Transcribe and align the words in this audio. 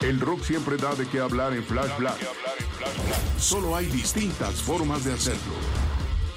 El 0.00 0.20
rock 0.20 0.42
siempre 0.42 0.76
da 0.76 0.94
de 0.94 1.06
qué 1.08 1.20
hablar 1.20 1.52
en 1.52 1.64
Flash 1.64 1.96
Black. 1.98 2.18
Solo 3.38 3.76
hay 3.76 3.86
distintas 3.86 4.62
formas 4.62 5.04
de 5.04 5.12
hacerlo. 5.12 5.54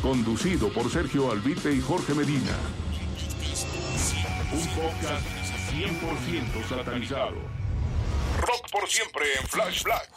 Conducido 0.02 0.70
por 0.74 0.92
Sergio 0.92 1.32
Albite 1.32 1.74
y 1.74 1.82
Jorge 1.82 2.14
Medina. 2.14 2.58
Un 4.52 4.68
podcast 4.76 5.26
100% 5.72 6.68
satanizado. 6.68 7.38
Rock 8.42 8.72
por 8.72 8.90
siempre 8.90 9.26
en 9.40 9.48
Flash 9.48 9.84
Black. 9.84 10.12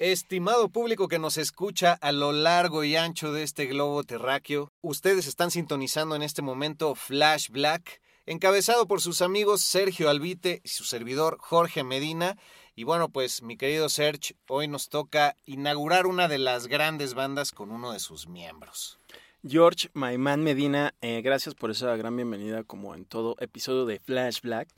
Estimado 0.00 0.70
público 0.70 1.06
que 1.06 1.20
nos 1.20 1.38
escucha 1.38 1.92
a 1.92 2.10
lo 2.10 2.32
largo 2.32 2.82
y 2.82 2.96
ancho 2.96 3.32
de 3.32 3.44
este 3.44 3.66
globo 3.66 4.02
terráqueo, 4.02 4.72
ustedes 4.80 5.28
están 5.28 5.52
sintonizando 5.52 6.16
en 6.16 6.22
este 6.22 6.42
momento 6.42 6.96
Flash 6.96 7.50
Black, 7.50 8.00
encabezado 8.26 8.86
por 8.86 9.00
sus 9.00 9.22
amigos 9.22 9.60
Sergio 9.60 10.08
Albite 10.08 10.60
y 10.64 10.68
su 10.68 10.84
servidor 10.84 11.36
Jorge 11.40 11.84
Medina. 11.84 12.36
Y 12.74 12.84
bueno, 12.84 13.08
pues 13.08 13.42
mi 13.42 13.56
querido 13.56 13.88
Serge, 13.88 14.36
hoy 14.48 14.66
nos 14.66 14.88
toca 14.88 15.36
inaugurar 15.44 16.06
una 16.06 16.26
de 16.28 16.38
las 16.38 16.66
grandes 16.66 17.14
bandas 17.14 17.52
con 17.52 17.70
uno 17.70 17.92
de 17.92 18.00
sus 18.00 18.26
miembros. 18.26 18.98
George 19.46 19.90
Maimán 19.92 20.42
Medina, 20.42 20.94
eh, 21.02 21.20
gracias 21.22 21.54
por 21.54 21.70
esa 21.70 21.94
gran 21.96 22.16
bienvenida 22.16 22.64
como 22.64 22.94
en 22.94 23.04
todo 23.04 23.36
episodio 23.40 23.84
de 23.84 24.00
Flash 24.00 24.40
Black. 24.40 24.68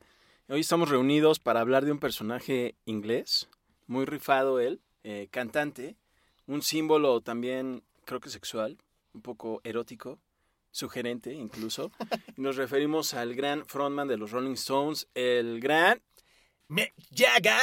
Hoy 0.48 0.60
estamos 0.60 0.88
reunidos 0.88 1.38
para 1.38 1.60
hablar 1.60 1.84
de 1.84 1.92
un 1.92 1.98
personaje 1.98 2.74
inglés, 2.84 3.48
muy 3.86 4.04
rifado 4.04 4.58
él, 4.58 4.80
eh, 5.04 5.28
cantante, 5.30 5.96
un 6.46 6.62
símbolo 6.62 7.20
también 7.20 7.84
creo 8.04 8.20
que 8.20 8.28
sexual, 8.28 8.78
un 9.14 9.22
poco 9.22 9.60
erótico, 9.64 10.18
sugerente 10.76 11.32
incluso. 11.32 11.90
Nos 12.36 12.56
referimos 12.56 13.14
al 13.14 13.34
gran 13.34 13.66
frontman 13.66 14.08
de 14.08 14.18
los 14.18 14.30
Rolling 14.30 14.54
Stones, 14.54 15.08
el 15.14 15.60
gran... 15.60 16.02
Mick 16.68 16.92
Jagger. 17.14 17.54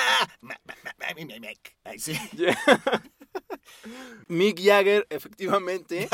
Mick. 0.41 1.75
Ay, 1.83 1.99
sí. 1.99 2.17
Mick 4.27 4.59
Jagger, 4.63 5.05
efectivamente. 5.09 6.07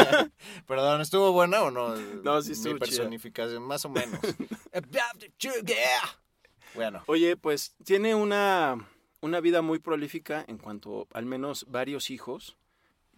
Perdón, 0.66 1.00
¿estuvo 1.00 1.32
buena 1.32 1.62
o 1.62 1.70
no? 1.70 1.96
No, 1.96 2.40
sí 2.40 2.52
estuvo 2.52 2.74
Mi 2.74 2.80
chida. 2.80 2.86
personificación, 2.86 3.62
más 3.64 3.84
o 3.84 3.88
menos. 3.88 4.20
bueno, 6.74 7.02
Oye, 7.06 7.36
pues 7.36 7.74
tiene 7.84 8.14
una, 8.14 8.88
una 9.20 9.40
vida 9.40 9.60
muy 9.60 9.80
prolífica 9.80 10.44
en 10.46 10.58
cuanto 10.58 11.08
al 11.12 11.26
menos 11.26 11.66
varios 11.68 12.10
hijos. 12.10 12.56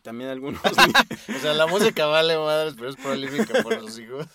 También 0.05 0.29
algunos... 0.29 0.61
o 1.35 1.39
sea, 1.41 1.55
la 1.55 1.67
música 1.67 2.05
vale 2.05 2.37
madres, 2.37 2.75
pero 2.77 2.91
es 2.91 2.97
prolífica 2.97 3.63
por 3.63 3.81
los 3.81 3.99
hijos. 3.99 4.27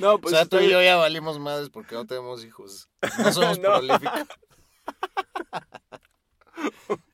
no, 0.00 0.18
pues 0.18 0.34
o 0.34 0.36
sea, 0.36 0.44
tú 0.44 0.58
y 0.58 0.68
yo 0.68 0.82
ya 0.82 0.96
valimos 0.96 1.38
madres 1.38 1.70
porque 1.70 1.94
no 1.94 2.04
tenemos 2.04 2.44
hijos. 2.44 2.88
No 3.20 3.32
somos 3.32 3.60
No. 3.60 3.78
prolíficos. 3.78 4.12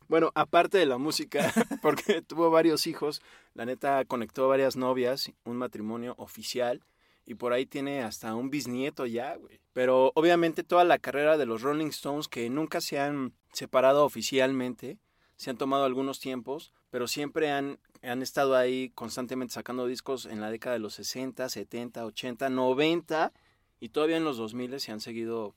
Bueno, 0.08 0.32
aparte 0.34 0.76
de 0.76 0.86
la 0.86 0.98
música, 0.98 1.52
porque 1.82 2.20
tuvo 2.20 2.50
varios 2.50 2.88
hijos, 2.88 3.22
la 3.54 3.64
neta 3.64 4.04
conectó 4.04 4.48
varias 4.48 4.74
novias, 4.74 5.30
un 5.44 5.56
matrimonio 5.56 6.16
oficial, 6.18 6.82
y 7.26 7.36
por 7.36 7.52
ahí 7.52 7.64
tiene 7.64 8.02
hasta 8.02 8.34
un 8.34 8.50
bisnieto 8.50 9.06
ya, 9.06 9.36
güey. 9.36 9.60
Pero 9.72 10.10
obviamente 10.16 10.64
toda 10.64 10.82
la 10.82 10.98
carrera 10.98 11.38
de 11.38 11.46
los 11.46 11.62
Rolling 11.62 11.90
Stones, 11.90 12.26
que 12.26 12.50
nunca 12.50 12.80
se 12.80 12.98
han 12.98 13.34
separado 13.52 14.04
oficialmente, 14.04 14.98
se 15.36 15.50
han 15.50 15.58
tomado 15.58 15.84
algunos 15.84 16.18
tiempos, 16.18 16.72
pero 16.90 17.06
siempre 17.06 17.52
han, 17.52 17.78
han 18.02 18.22
estado 18.22 18.56
ahí 18.56 18.90
constantemente 18.94 19.54
sacando 19.54 19.86
discos 19.86 20.26
en 20.26 20.40
la 20.40 20.50
década 20.50 20.74
de 20.74 20.80
los 20.80 20.94
60, 20.94 21.48
70, 21.48 22.04
80, 22.04 22.48
90, 22.48 23.32
y 23.80 23.88
todavía 23.90 24.16
en 24.16 24.24
los 24.24 24.36
2000 24.36 24.80
se 24.80 24.92
han 24.92 25.00
seguido 25.00 25.54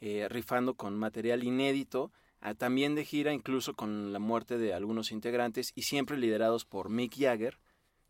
eh, 0.00 0.26
rifando 0.28 0.74
con 0.74 0.98
material 0.98 1.44
inédito 1.44 2.12
ah, 2.40 2.54
también 2.54 2.94
de 2.94 3.04
gira, 3.04 3.32
incluso 3.32 3.74
con 3.74 4.12
la 4.12 4.18
muerte 4.18 4.58
de 4.58 4.74
algunos 4.74 5.12
integrantes 5.12 5.72
y 5.74 5.82
siempre 5.82 6.16
liderados 6.16 6.64
por 6.64 6.88
Mick 6.88 7.14
Jagger, 7.18 7.58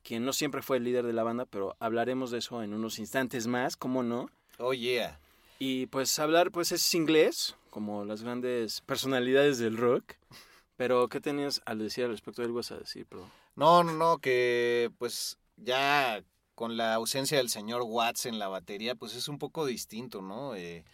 quien 0.03 0.25
no 0.25 0.33
siempre 0.33 0.62
fue 0.62 0.78
el 0.78 0.84
líder 0.84 1.06
de 1.06 1.12
la 1.12 1.22
banda, 1.22 1.44
pero 1.47 1.77
hablaremos 1.81 2.31
de 2.31 2.38
eso 2.38 2.62
en 2.62 2.75
unos 2.75 2.99
instantes 2.99 3.47
más, 3.47 3.77
¿cómo 3.77 4.03
no? 4.03 4.31
Oh, 4.59 4.72
yeah. 4.72 5.19
Y 5.59 5.87
pues 5.87 6.19
hablar, 6.19 6.50
pues 6.50 6.72
es 6.72 6.94
inglés, 6.94 7.56
como 7.71 8.05
las 8.05 8.22
grandes 8.22 8.81
personalidades 8.83 9.59
del 9.59 9.77
rock, 9.77 10.15
pero 10.77 11.09
¿qué 11.09 11.21
tenías 11.21 11.61
al 11.65 11.78
decir 11.78 12.05
al 12.05 12.11
respecto? 12.11 12.43
Algo 12.43 12.56
vas 12.56 12.71
a 12.71 12.78
decir, 12.78 13.06
pero... 13.09 13.28
No, 13.58 13.82
no, 13.82 13.92
no, 13.92 14.19
que 14.20 14.92
pues 14.98 15.36
ya 15.56 16.22
con 16.54 16.76
la 16.76 16.94
ausencia 16.94 17.38
del 17.38 17.48
señor 17.48 17.82
Watts 17.82 18.26
en 18.26 18.38
la 18.38 18.46
batería, 18.46 18.94
pues 18.94 19.16
es 19.16 19.26
un 19.26 19.38
poco 19.41 19.66
distinto, 19.66 20.22
¿no? 20.22 20.54
Eh, 20.54 20.84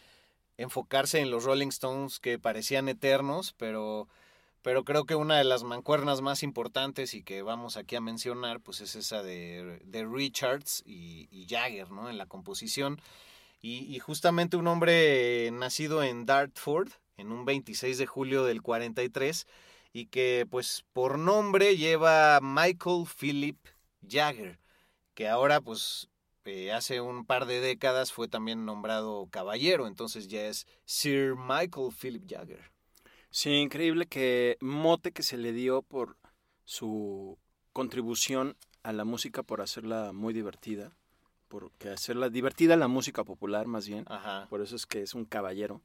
enfocarse 0.56 1.20
en 1.20 1.30
los 1.30 1.44
Rolling 1.44 1.68
Stones 1.68 2.20
que 2.20 2.38
parecían 2.38 2.88
eternos, 2.88 3.52
pero, 3.58 4.08
pero 4.62 4.82
creo 4.86 5.04
que 5.04 5.14
una 5.14 5.36
de 5.36 5.44
las 5.44 5.62
mancuernas 5.62 6.22
más 6.22 6.42
importantes 6.42 7.12
y 7.12 7.22
que 7.22 7.42
vamos 7.42 7.76
aquí 7.76 7.96
a 7.96 8.00
mencionar, 8.00 8.60
pues 8.60 8.80
es 8.80 8.94
esa 8.96 9.22
de, 9.22 9.82
de 9.84 10.06
Richards 10.06 10.82
y, 10.86 11.28
y 11.30 11.46
Jagger, 11.46 11.90
¿no? 11.90 12.08
En 12.08 12.16
la 12.16 12.24
composición. 12.24 12.98
Y, 13.60 13.94
y 13.94 13.98
justamente 13.98 14.56
un 14.56 14.68
hombre 14.68 15.50
nacido 15.52 16.02
en 16.02 16.24
Dartford, 16.24 16.88
en 17.18 17.30
un 17.30 17.44
26 17.44 17.98
de 17.98 18.06
julio 18.06 18.44
del 18.44 18.62
43, 18.62 19.46
y 19.94 20.06
que 20.06 20.44
pues 20.50 20.84
por 20.92 21.18
nombre 21.18 21.76
lleva 21.76 22.40
Michael 22.42 23.06
Philip 23.06 23.56
Jagger, 24.06 24.58
que 25.14 25.28
ahora 25.28 25.60
pues 25.60 26.10
eh, 26.44 26.72
hace 26.72 27.00
un 27.00 27.24
par 27.24 27.46
de 27.46 27.60
décadas 27.60 28.12
fue 28.12 28.26
también 28.26 28.66
nombrado 28.66 29.28
caballero, 29.30 29.86
entonces 29.86 30.26
ya 30.26 30.46
es 30.46 30.66
Sir 30.84 31.36
Michael 31.36 31.94
Philip 31.98 32.24
Jagger. 32.28 32.72
Sí, 33.30 33.50
increíble 33.50 34.06
que 34.06 34.58
mote 34.60 35.12
que 35.12 35.22
se 35.22 35.38
le 35.38 35.52
dio 35.52 35.82
por 35.82 36.16
su 36.64 37.38
contribución 37.72 38.56
a 38.82 38.92
la 38.92 39.04
música 39.04 39.44
por 39.44 39.60
hacerla 39.60 40.12
muy 40.12 40.34
divertida, 40.34 40.96
por 41.46 41.70
hacerla 41.92 42.30
divertida 42.30 42.76
la 42.76 42.88
música 42.88 43.22
popular 43.22 43.68
más 43.68 43.86
bien, 43.86 44.04
Ajá. 44.08 44.48
por 44.50 44.60
eso 44.60 44.74
es 44.74 44.86
que 44.86 45.02
es 45.02 45.14
un 45.14 45.24
caballero, 45.24 45.82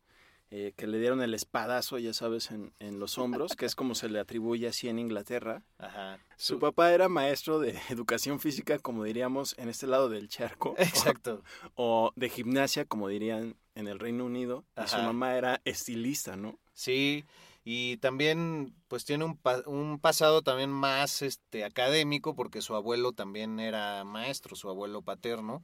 eh, 0.52 0.74
que 0.76 0.88
le 0.88 1.00
dieron 1.00 1.22
el 1.22 1.34
espadazo, 1.34 1.98
ya 2.00 2.14
sabes, 2.14 2.50
en, 2.52 2.74
en 2.80 3.00
los 3.00 3.18
hombros, 3.18 3.56
que 3.56 3.66
es 3.66 3.76
como 3.76 3.94
se 3.96 4.10
le 4.10 4.20
atribuye 4.20 4.68
así 4.68 4.90
en 4.90 4.98
Inglaterra. 5.00 5.62
Ajá. 5.78 6.20
Su 6.38 6.58
papá 6.60 6.92
era 6.94 7.08
maestro 7.10 7.60
de 7.60 7.80
educación 7.90 8.40
física, 8.40 8.80
como 8.80 9.04
diríamos 9.04 9.56
en 9.58 9.70
este 9.70 9.86
lado 9.88 10.10
del 10.10 10.28
charco, 10.30 10.74
Exacto. 10.78 11.44
o 11.76 12.12
de 12.16 12.30
gimnasia, 12.30 12.86
como 12.86 13.08
dirían 13.08 13.56
en 13.76 13.88
el 13.88 14.00
Reino 14.00 14.26
Unido, 14.26 14.66
y 14.84 14.88
su 14.88 14.98
mamá 14.98 15.36
era 15.36 15.62
estilista, 15.66 16.36
¿no? 16.36 16.58
Sí, 16.74 17.24
y 17.64 17.98
también 17.98 18.74
pues 18.88 19.06
tiene 19.06 19.26
un, 19.26 19.38
pa- 19.38 19.64
un 19.68 20.00
pasado 20.00 20.42
también 20.42 20.70
más 20.72 21.22
este 21.22 21.64
académico 21.64 22.34
porque 22.36 22.62
su 22.62 22.74
abuelo 22.74 23.12
también 23.14 23.60
era 23.60 24.04
maestro, 24.04 24.56
su 24.56 24.70
abuelo 24.70 25.02
paterno. 25.02 25.62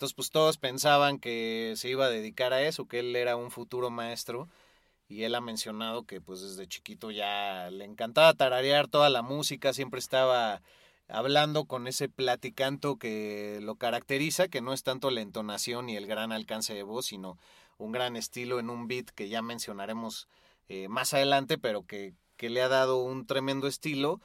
Entonces 0.00 0.16
pues 0.16 0.30
todos 0.30 0.56
pensaban 0.56 1.18
que 1.18 1.74
se 1.76 1.90
iba 1.90 2.06
a 2.06 2.08
dedicar 2.08 2.54
a 2.54 2.62
eso, 2.62 2.88
que 2.88 3.00
él 3.00 3.14
era 3.14 3.36
un 3.36 3.50
futuro 3.50 3.90
maestro 3.90 4.48
y 5.10 5.24
él 5.24 5.34
ha 5.34 5.42
mencionado 5.42 6.04
que 6.04 6.22
pues 6.22 6.40
desde 6.40 6.66
chiquito 6.66 7.10
ya 7.10 7.68
le 7.70 7.84
encantaba 7.84 8.32
tararear 8.32 8.88
toda 8.88 9.10
la 9.10 9.20
música, 9.20 9.74
siempre 9.74 10.00
estaba 10.00 10.62
hablando 11.06 11.66
con 11.66 11.86
ese 11.86 12.08
platicanto 12.08 12.96
que 12.96 13.58
lo 13.60 13.74
caracteriza, 13.74 14.48
que 14.48 14.62
no 14.62 14.72
es 14.72 14.84
tanto 14.84 15.10
la 15.10 15.20
entonación 15.20 15.90
y 15.90 15.96
el 15.96 16.06
gran 16.06 16.32
alcance 16.32 16.72
de 16.72 16.82
voz, 16.82 17.04
sino 17.04 17.36
un 17.76 17.92
gran 17.92 18.16
estilo 18.16 18.58
en 18.58 18.70
un 18.70 18.88
beat 18.88 19.10
que 19.10 19.28
ya 19.28 19.42
mencionaremos 19.42 20.28
eh, 20.68 20.88
más 20.88 21.12
adelante, 21.12 21.58
pero 21.58 21.82
que, 21.82 22.14
que 22.38 22.48
le 22.48 22.62
ha 22.62 22.68
dado 22.68 23.02
un 23.02 23.26
tremendo 23.26 23.66
estilo 23.66 24.22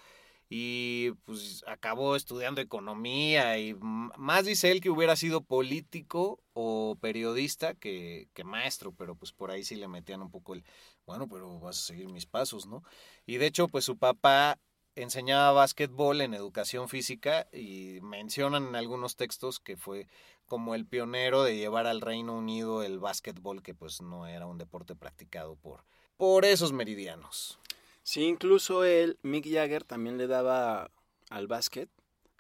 y 0.50 1.12
pues 1.24 1.63
acabó 1.68 2.15
estudiando 2.15 2.62
economía 2.62 3.57
y 3.57 3.74
más 3.74 4.45
dice 4.45 4.71
él 4.71 4.81
que 4.81 4.89
hubiera 4.89 5.15
sido 5.15 5.42
político 5.42 6.39
o 6.53 6.97
periodista 7.01 7.74
que, 7.74 8.27
maestro, 8.44 8.94
pero 8.94 9.15
pues 9.15 9.31
por 9.31 9.51
ahí 9.51 9.63
sí 9.63 9.75
le 9.75 9.88
metían 9.88 10.21
un 10.21 10.30
poco 10.30 10.53
el, 10.53 10.63
bueno, 11.06 11.27
pero 11.27 11.59
vas 11.59 11.80
a 11.80 11.86
seguir 11.86 12.09
mis 12.09 12.25
pasos, 12.25 12.68
¿no? 12.68 12.83
Y 13.25 13.38
de 13.38 13.47
hecho 13.47 13.68
pues 13.68 13.86
su 13.86 13.97
papá 13.97 14.59
enseñaba 14.95 15.51
básquetbol 15.51 16.21
en 16.21 16.33
educación 16.33 16.88
física 16.89 17.48
y 17.51 18.00
mencionan 18.01 18.68
en 18.68 18.75
algunos 18.75 19.15
textos 19.15 19.59
que 19.59 19.77
fue 19.77 20.07
como 20.45 20.75
el 20.75 20.86
pionero 20.86 21.44
de 21.44 21.57
llevar 21.57 21.88
al 21.88 22.01
Reino 22.01 22.38
Unido 22.38 22.83
el 22.83 23.00
básquetbol, 23.00 23.63
que 23.63 23.74
pues 23.74 24.01
no 24.01 24.27
era 24.27 24.45
un 24.45 24.57
deporte 24.57 24.95
practicado 24.95 25.56
por, 25.56 25.83
por 26.18 26.45
esos 26.45 26.71
meridianos. 26.71 27.59
Sí, 28.05 28.21
incluso 28.21 28.83
él, 28.83 29.17
Mick 29.23 29.51
Jagger, 29.51 29.83
también 29.83 30.19
le 30.19 30.27
daba 30.27 30.91
al 31.31 31.47
básquet, 31.47 31.89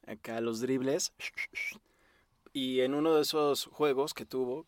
acá 0.05 0.39
los 0.39 0.59
dribles. 0.59 1.11
Y 2.53 2.81
en 2.81 2.93
uno 2.93 3.15
de 3.15 3.23
esos 3.23 3.65
juegos 3.65 4.13
que 4.13 4.27
tuvo, 4.27 4.67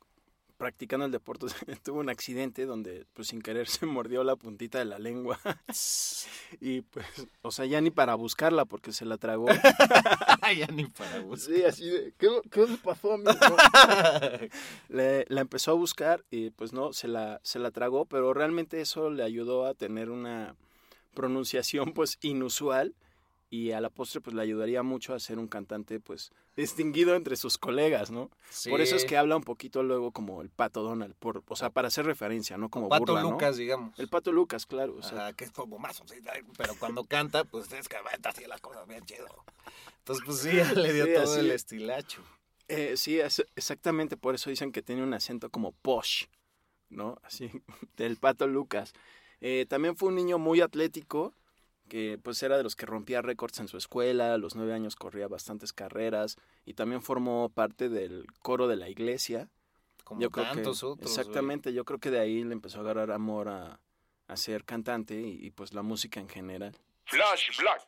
practicando 0.58 1.06
el 1.06 1.12
deporte, 1.12 1.46
tuvo 1.84 2.00
un 2.00 2.10
accidente 2.10 2.66
donde, 2.66 3.06
pues 3.14 3.28
sin 3.28 3.44
querer, 3.44 3.68
se 3.70 3.86
mordió 3.86 4.24
la 4.24 4.38
puntita 4.38 4.80
de 4.80 4.86
la 4.86 4.98
lengua. 4.98 5.40
y 6.62 6.82
pues, 6.82 7.06
o 7.44 7.52
sea, 7.52 7.66
ya 7.66 7.80
ni 7.80 7.92
para 7.92 8.16
buscarla 8.16 8.66
porque 8.66 8.92
se 8.92 9.06
la 9.06 9.20
tragó. 9.20 9.50
ya 10.58 10.66
ni 10.74 10.86
para 10.86 11.20
buscar. 11.20 11.56
Sí, 11.56 11.64
así 11.64 11.90
de, 11.92 12.16
¿qué, 12.18 12.28
qué 12.50 12.66
le 12.66 12.78
pasó 12.78 13.14
a 13.14 13.18
mí? 13.20 13.26
le, 14.90 15.26
la 15.30 15.42
empezó 15.42 15.70
a 15.70 15.76
buscar 15.76 16.26
y 16.32 16.50
pues 16.50 16.74
no, 16.74 16.92
se 16.92 17.08
la, 17.08 17.40
se 17.44 17.60
la 17.60 17.70
tragó, 17.70 18.06
pero 18.06 18.34
realmente 18.34 18.82
eso 18.82 19.12
le 19.12 19.22
ayudó 19.22 19.68
a 19.68 19.76
tener 19.76 20.10
una 20.10 20.56
pronunciación 21.18 21.94
pues 21.94 22.20
inusual 22.22 22.94
y 23.50 23.72
a 23.72 23.82
la 23.82 23.90
postre 23.90 24.22
pues 24.22 24.36
le 24.36 24.42
ayudaría 24.44 24.84
mucho 24.84 25.16
a 25.16 25.20
ser 25.20 25.40
un 25.40 25.48
cantante 25.48 26.00
pues 26.00 26.32
distinguido 26.56 27.16
entre 27.16 27.36
sus 27.38 27.58
colegas, 27.58 28.12
¿no? 28.12 28.30
Por 28.70 28.82
eso 28.82 28.96
es 28.96 29.04
que 29.04 29.18
habla 29.18 29.36
un 29.36 29.44
poquito 29.44 29.82
luego 29.82 30.12
como 30.12 30.44
el 30.44 30.50
Pato 30.50 30.84
Donald, 30.84 31.16
por, 31.16 31.44
o 31.48 31.56
sea, 31.56 31.72
para 31.72 31.88
hacer 31.88 32.06
referencia, 32.06 32.56
no 32.58 32.70
como 32.70 32.88
Pato 32.88 33.14
burla, 33.14 33.22
Lucas, 33.24 33.58
digamos. 33.58 33.98
El 33.98 34.10
Pato 34.10 34.32
Lucas, 34.32 34.68
claro. 34.68 34.96
O 34.96 35.02
sea. 35.02 35.34
que 35.34 35.46
es 35.46 35.52
como 35.52 35.80
más, 35.80 36.04
pero 36.56 36.76
cuando 36.78 37.04
canta 37.04 37.46
pues 37.46 37.72
es 37.72 37.88
que 37.88 37.96
va 37.98 38.12
así 38.30 38.46
las 38.46 38.62
cosas 38.62 38.88
bien 38.88 39.04
chido. 39.04 39.28
Entonces 40.00 40.24
pues 40.24 40.38
sí, 40.40 40.52
le 40.76 40.94
dio 40.94 41.12
todo 41.24 41.40
el 41.40 41.50
estilacho. 41.50 42.22
Eh, 42.68 42.96
sí, 42.96 43.20
exactamente 43.56 44.18
por 44.18 44.36
eso 44.36 44.52
dicen 44.52 44.72
que 44.72 44.84
tiene 44.84 45.02
un 45.02 45.16
acento 45.16 45.50
como 45.50 45.72
posh, 45.72 46.26
¿no? 46.90 47.18
Así, 47.24 47.50
del 47.98 48.18
Pato 48.18 48.46
Lucas. 48.46 48.94
Eh, 49.42 49.66
también 49.68 49.96
fue 49.96 50.10
un 50.10 50.16
niño 50.16 50.40
muy 50.40 50.62
atlético, 50.62 51.34
que 51.88 52.20
pues 52.22 52.42
era 52.44 52.58
de 52.58 52.64
los 52.64 52.76
que 52.76 52.86
rompía 52.86 53.22
récords 53.22 53.60
en 53.60 53.68
su 53.68 53.78
escuela, 53.78 54.34
a 54.34 54.38
los 54.38 54.56
nueve 54.56 54.74
años 54.74 54.96
corría 54.96 55.28
bastantes 55.28 55.74
carreras 55.74 56.38
y 56.66 56.74
también 56.74 57.02
formó 57.02 57.50
parte 57.50 57.90
del 57.90 58.26
coro 58.42 58.68
de 58.68 58.76
la 58.76 58.90
iglesia. 58.90 59.50
Como 60.04 60.22
yo 60.22 60.30
tantos 60.30 60.80
creo 60.80 60.92
otros. 60.94 61.12
Exactamente, 61.12 61.74
yo 61.74 61.86
creo 61.86 62.00
que 62.00 62.12
de 62.12 62.20
ahí 62.20 62.44
le 62.44 62.54
empezó 62.54 62.80
a 62.80 62.82
agarrar 62.82 63.12
amor 63.12 63.50
a, 63.50 63.80
a 64.28 64.38
ser 64.38 64.64
cantante 64.64 65.16
y, 65.16 65.46
y, 65.46 65.52
pues 65.52 65.74
la 65.74 65.82
música 65.82 66.20
en 66.20 66.30
general. 66.30 66.78
Flash 67.06 67.58
Black. 67.60 67.88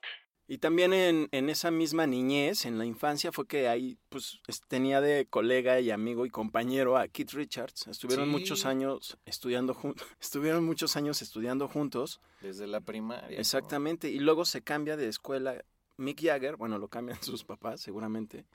Y 0.51 0.57
también 0.57 0.93
en, 0.93 1.29
en, 1.31 1.47
esa 1.47 1.69
misma 1.69 2.07
niñez, 2.07 2.65
en 2.65 2.79
la 2.79 2.85
infancia, 2.85 3.31
fue 3.31 3.45
que 3.45 3.67
ahí 3.67 3.99
pues 4.09 4.39
tenía 4.67 4.99
de 4.99 5.27
colega 5.27 5.79
y 5.79 5.91
amigo 5.91 6.25
y 6.25 6.31
compañero 6.31 6.97
a 6.97 7.07
Keith 7.07 7.33
Richards. 7.33 7.85
Estuvieron 7.85 8.25
sí. 8.25 8.31
muchos 8.31 8.65
años 8.65 9.19
estudiando 9.25 9.75
juntos. 9.75 10.07
Estuvieron 10.19 10.65
muchos 10.65 10.95
años 10.95 11.21
estudiando 11.21 11.67
juntos. 11.67 12.19
Desde 12.41 12.65
la 12.65 12.81
primaria. 12.81 13.37
Exactamente. 13.37 14.09
¿no? 14.09 14.15
Y 14.15 14.19
luego 14.21 14.43
se 14.43 14.63
cambia 14.63 14.97
de 14.97 15.07
escuela. 15.07 15.63
Mick 15.97 16.19
Jagger, 16.19 16.55
bueno, 16.55 16.79
lo 16.79 16.87
cambian 16.87 17.21
sus 17.21 17.43
papás 17.43 17.79
seguramente. 17.81 18.47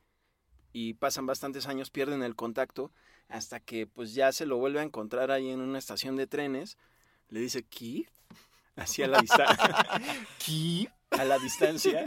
Y 0.72 0.94
pasan 0.94 1.26
bastantes 1.26 1.68
años, 1.68 1.90
pierden 1.90 2.24
el 2.24 2.34
contacto, 2.34 2.90
hasta 3.28 3.60
que 3.60 3.86
pues 3.86 4.14
ya 4.14 4.32
se 4.32 4.46
lo 4.46 4.56
vuelve 4.56 4.80
a 4.80 4.82
encontrar 4.82 5.30
ahí 5.30 5.48
en 5.48 5.60
una 5.60 5.78
estación 5.78 6.16
de 6.16 6.26
trenes. 6.26 6.76
Le 7.28 7.38
dice, 7.38 7.62
Keith, 7.62 8.08
hacia 8.74 9.06
la 9.06 9.20
distancia. 9.20 9.86
Keith 10.44 10.90
a 11.18 11.24
la 11.24 11.38
distancia 11.38 12.04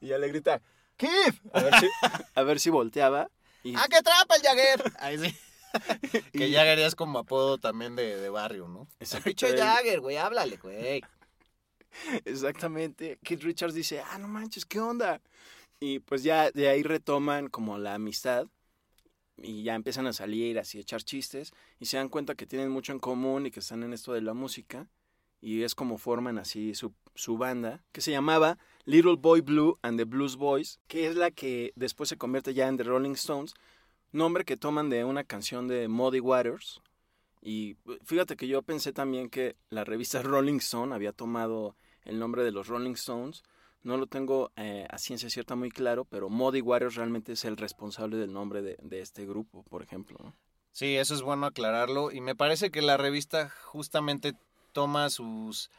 y 0.00 0.08
ya 0.08 0.18
le 0.18 0.28
grita, 0.28 0.60
¡Keith! 0.96 1.40
A 1.52 1.62
ver 1.62 1.74
si, 1.80 1.86
a 2.34 2.42
ver 2.42 2.60
si 2.60 2.70
volteaba. 2.70 3.30
Y... 3.62 3.74
¡Ah, 3.76 3.86
qué 3.88 4.02
trampa 4.02 4.36
el 4.36 4.42
Jagger! 4.42 4.92
Ahí 4.98 5.18
sí. 5.18 5.36
que 6.32 6.52
Jagger 6.52 6.78
es 6.80 6.94
como 6.94 7.20
apodo 7.20 7.58
también 7.58 7.94
de, 7.94 8.16
de 8.16 8.28
barrio, 8.28 8.68
¿no? 8.68 8.88
Picho 9.22 9.46
Jagger, 9.46 10.00
güey, 10.00 10.16
háblale, 10.16 10.56
güey. 10.56 11.02
Exactamente. 12.24 13.18
Keith 13.22 13.42
Richards 13.42 13.74
dice, 13.74 14.00
ah, 14.00 14.18
no 14.18 14.28
manches, 14.28 14.64
¿qué 14.64 14.80
onda? 14.80 15.20
Y 15.80 16.00
pues 16.00 16.22
ya 16.24 16.50
de 16.50 16.68
ahí 16.68 16.82
retoman 16.82 17.48
como 17.48 17.78
la 17.78 17.94
amistad 17.94 18.46
y 19.36 19.62
ya 19.62 19.76
empiezan 19.76 20.08
a 20.08 20.12
salir 20.12 20.58
así, 20.58 20.78
a 20.78 20.80
echar 20.80 21.02
chistes 21.02 21.52
y 21.78 21.86
se 21.86 21.96
dan 21.96 22.08
cuenta 22.08 22.34
que 22.34 22.46
tienen 22.46 22.70
mucho 22.70 22.92
en 22.92 22.98
común 22.98 23.46
y 23.46 23.50
que 23.52 23.60
están 23.60 23.84
en 23.84 23.92
esto 23.92 24.12
de 24.12 24.22
la 24.22 24.34
música 24.34 24.88
y 25.40 25.62
es 25.62 25.74
como 25.74 25.98
forman 25.98 26.38
así 26.38 26.74
su, 26.74 26.92
banda, 27.36 27.84
que 27.92 28.00
se 28.00 28.10
llamaba 28.10 28.58
Little 28.84 29.16
Boy 29.16 29.40
Blue 29.40 29.78
and 29.82 29.98
the 29.98 30.04
Blues 30.04 30.36
Boys, 30.36 30.80
que 30.88 31.06
es 31.06 31.16
la 31.16 31.30
que 31.30 31.72
después 31.76 32.08
se 32.08 32.16
convierte 32.16 32.54
ya 32.54 32.68
en 32.68 32.76
The 32.76 32.84
Rolling 32.84 33.12
Stones, 33.12 33.54
nombre 34.12 34.44
que 34.44 34.56
toman 34.56 34.90
de 34.90 35.04
una 35.04 35.24
canción 35.24 35.68
de 35.68 35.88
Muddy 35.88 36.20
Waters. 36.20 36.80
Y 37.40 37.76
fíjate 38.04 38.36
que 38.36 38.48
yo 38.48 38.62
pensé 38.62 38.92
también 38.92 39.30
que 39.30 39.56
la 39.70 39.84
revista 39.84 40.22
Rolling 40.22 40.58
Stone 40.58 40.94
había 40.94 41.12
tomado 41.12 41.76
el 42.04 42.18
nombre 42.18 42.42
de 42.42 42.52
los 42.52 42.66
Rolling 42.66 42.94
Stones. 42.94 43.42
No 43.82 43.96
lo 43.96 44.06
tengo 44.06 44.50
eh, 44.56 44.86
a 44.90 44.98
ciencia 44.98 45.30
cierta 45.30 45.54
muy 45.54 45.70
claro, 45.70 46.04
pero 46.04 46.28
Muddy 46.28 46.60
Waters 46.60 46.96
realmente 46.96 47.32
es 47.32 47.44
el 47.44 47.56
responsable 47.56 48.16
del 48.16 48.32
nombre 48.32 48.60
de, 48.60 49.00
este 49.00 49.24
grupo, 49.24 49.62
por 49.64 49.82
ejemplo. 49.82 50.34
Sí, 50.72 50.96
eso 50.96 51.14
es 51.14 51.22
bueno 51.22 51.46
aclararlo. 51.46 52.10
Y 52.10 52.20
me 52.20 52.34
parece 52.34 52.70
que 52.70 52.82
la 52.82 52.96
revista 52.96 53.50
justamente 53.64 54.34
toma 54.72 55.10
sus 55.10 55.70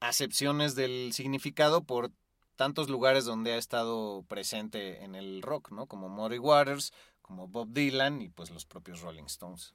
acepciones 0.00 0.74
del 0.74 1.12
significado 1.12 1.82
por 1.82 2.10
tantos 2.56 2.88
lugares 2.88 3.24
donde 3.24 3.52
ha 3.52 3.58
estado 3.58 4.22
presente 4.28 5.02
en 5.02 5.14
el 5.14 5.42
rock, 5.42 5.70
¿no? 5.70 5.86
Como 5.86 6.08
Muddy 6.08 6.38
Waters, 6.38 6.92
como 7.22 7.48
Bob 7.48 7.72
Dylan 7.72 8.22
y 8.22 8.28
pues 8.28 8.50
los 8.50 8.66
propios 8.66 9.00
Rolling 9.00 9.24
Stones. 9.24 9.74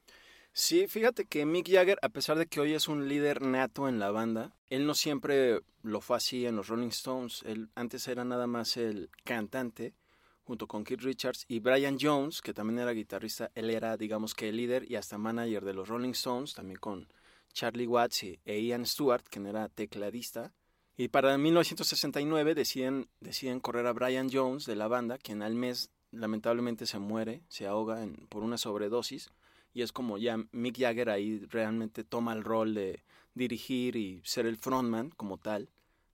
Sí, 0.52 0.88
fíjate 0.88 1.26
que 1.26 1.46
Mick 1.46 1.70
Jagger, 1.70 1.98
a 2.02 2.08
pesar 2.08 2.36
de 2.36 2.46
que 2.46 2.60
hoy 2.60 2.74
es 2.74 2.88
un 2.88 3.08
líder 3.08 3.42
nato 3.42 3.88
en 3.88 4.00
la 4.00 4.10
banda, 4.10 4.52
él 4.68 4.86
no 4.86 4.94
siempre 4.94 5.60
lo 5.82 6.00
fue 6.00 6.16
así 6.16 6.44
en 6.46 6.56
los 6.56 6.68
Rolling 6.68 6.88
Stones. 6.88 7.42
Él 7.44 7.70
antes 7.74 8.08
era 8.08 8.24
nada 8.24 8.46
más 8.46 8.76
el 8.76 9.10
cantante, 9.24 9.94
junto 10.42 10.66
con 10.66 10.82
Keith 10.82 11.02
Richards 11.02 11.44
y 11.46 11.60
Brian 11.60 11.98
Jones, 12.00 12.42
que 12.42 12.52
también 12.52 12.80
era 12.80 12.90
guitarrista. 12.90 13.52
Él 13.54 13.70
era, 13.70 13.96
digamos 13.96 14.34
que, 14.34 14.48
el 14.48 14.56
líder 14.56 14.90
y 14.90 14.96
hasta 14.96 15.18
manager 15.18 15.64
de 15.64 15.74
los 15.74 15.88
Rolling 15.88 16.10
Stones, 16.10 16.54
también 16.54 16.80
con 16.80 17.12
Charlie 17.52 17.86
Watts 17.86 18.22
e 18.22 18.60
Ian 18.60 18.86
Stewart, 18.86 19.24
quien 19.28 19.46
era 19.46 19.68
tecladista. 19.68 20.52
Y 20.96 21.08
para 21.08 21.36
1969 21.38 22.54
deciden, 22.54 23.08
deciden 23.20 23.60
correr 23.60 23.86
a 23.86 23.92
Brian 23.92 24.28
Jones 24.30 24.66
de 24.66 24.76
la 24.76 24.88
banda, 24.88 25.18
quien 25.18 25.42
al 25.42 25.54
mes 25.54 25.90
lamentablemente 26.10 26.86
se 26.86 26.98
muere, 26.98 27.42
se 27.48 27.66
ahoga 27.66 28.02
en, 28.02 28.26
por 28.28 28.42
una 28.42 28.58
sobredosis. 28.58 29.30
Y 29.72 29.82
es 29.82 29.92
como 29.92 30.18
ya 30.18 30.36
Mick 30.52 30.78
Jagger 30.78 31.10
ahí 31.10 31.38
realmente 31.48 32.04
toma 32.04 32.32
el 32.32 32.44
rol 32.44 32.74
de 32.74 33.04
dirigir 33.34 33.96
y 33.96 34.20
ser 34.24 34.46
el 34.46 34.56
frontman 34.56 35.10
como 35.10 35.38
tal 35.38 35.70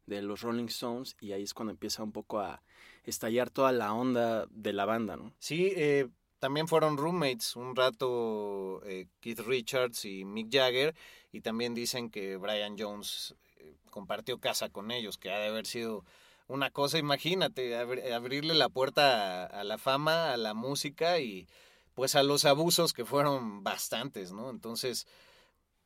de 0.07 0.23
los 0.23 0.43
Rolling 0.43 0.67
Stones. 0.67 1.17
Y 1.21 1.33
ahí 1.33 1.43
es 1.43 1.55
cuando 1.55 1.73
empieza 1.73 2.03
un 2.03 2.13
poco 2.13 2.39
a 2.39 2.63
estallar 3.05 3.51
toda 3.51 3.73
la 3.73 3.93
onda 3.93 4.47
de 4.51 4.73
la 4.73 4.85
banda, 4.85 5.17
¿no? 5.17 5.33
Sí, 5.39 5.73
eh, 5.75 6.09
también 6.39 6.69
fueron 6.69 6.97
roommates 6.97 7.57
un 7.57 7.75
rato 7.75 8.83
eh, 8.85 9.09
Keith 9.21 9.41
Richards 9.41 10.05
y 10.05 10.25
Mick 10.25 10.53
Jagger 10.53 10.95
y 11.37 11.41
también 11.43 11.75
dicen 11.75 12.11
que 12.11 12.37
Brian 12.37 12.77
Jones 12.79 13.35
eh, 13.59 13.77
compartió 13.91 14.39
casa 14.39 14.71
con 14.71 14.91
ellos, 14.91 15.19
que 15.19 15.31
ha 15.31 15.39
de 15.39 15.49
haber 15.49 15.67
sido 15.67 16.05
una 16.49 16.71
cosa, 16.71 16.99
imagínate, 16.99 17.77
ab 17.77 17.91
abrirle 18.15 18.55
la 18.55 18.69
puerta 18.69 19.45
a, 19.45 19.47
a, 19.47 19.65
la 19.65 19.79
fama, 19.79 20.33
a 20.33 20.37
la 20.37 20.55
música 20.55 21.19
y 21.21 21.47
pues 21.95 22.15
a 22.15 22.23
los 22.23 22.45
abusos 22.45 22.93
que 22.93 23.05
fueron 23.05 23.63
bastantes, 23.63 24.33
¿no? 24.33 24.51
Entonces, 24.51 25.07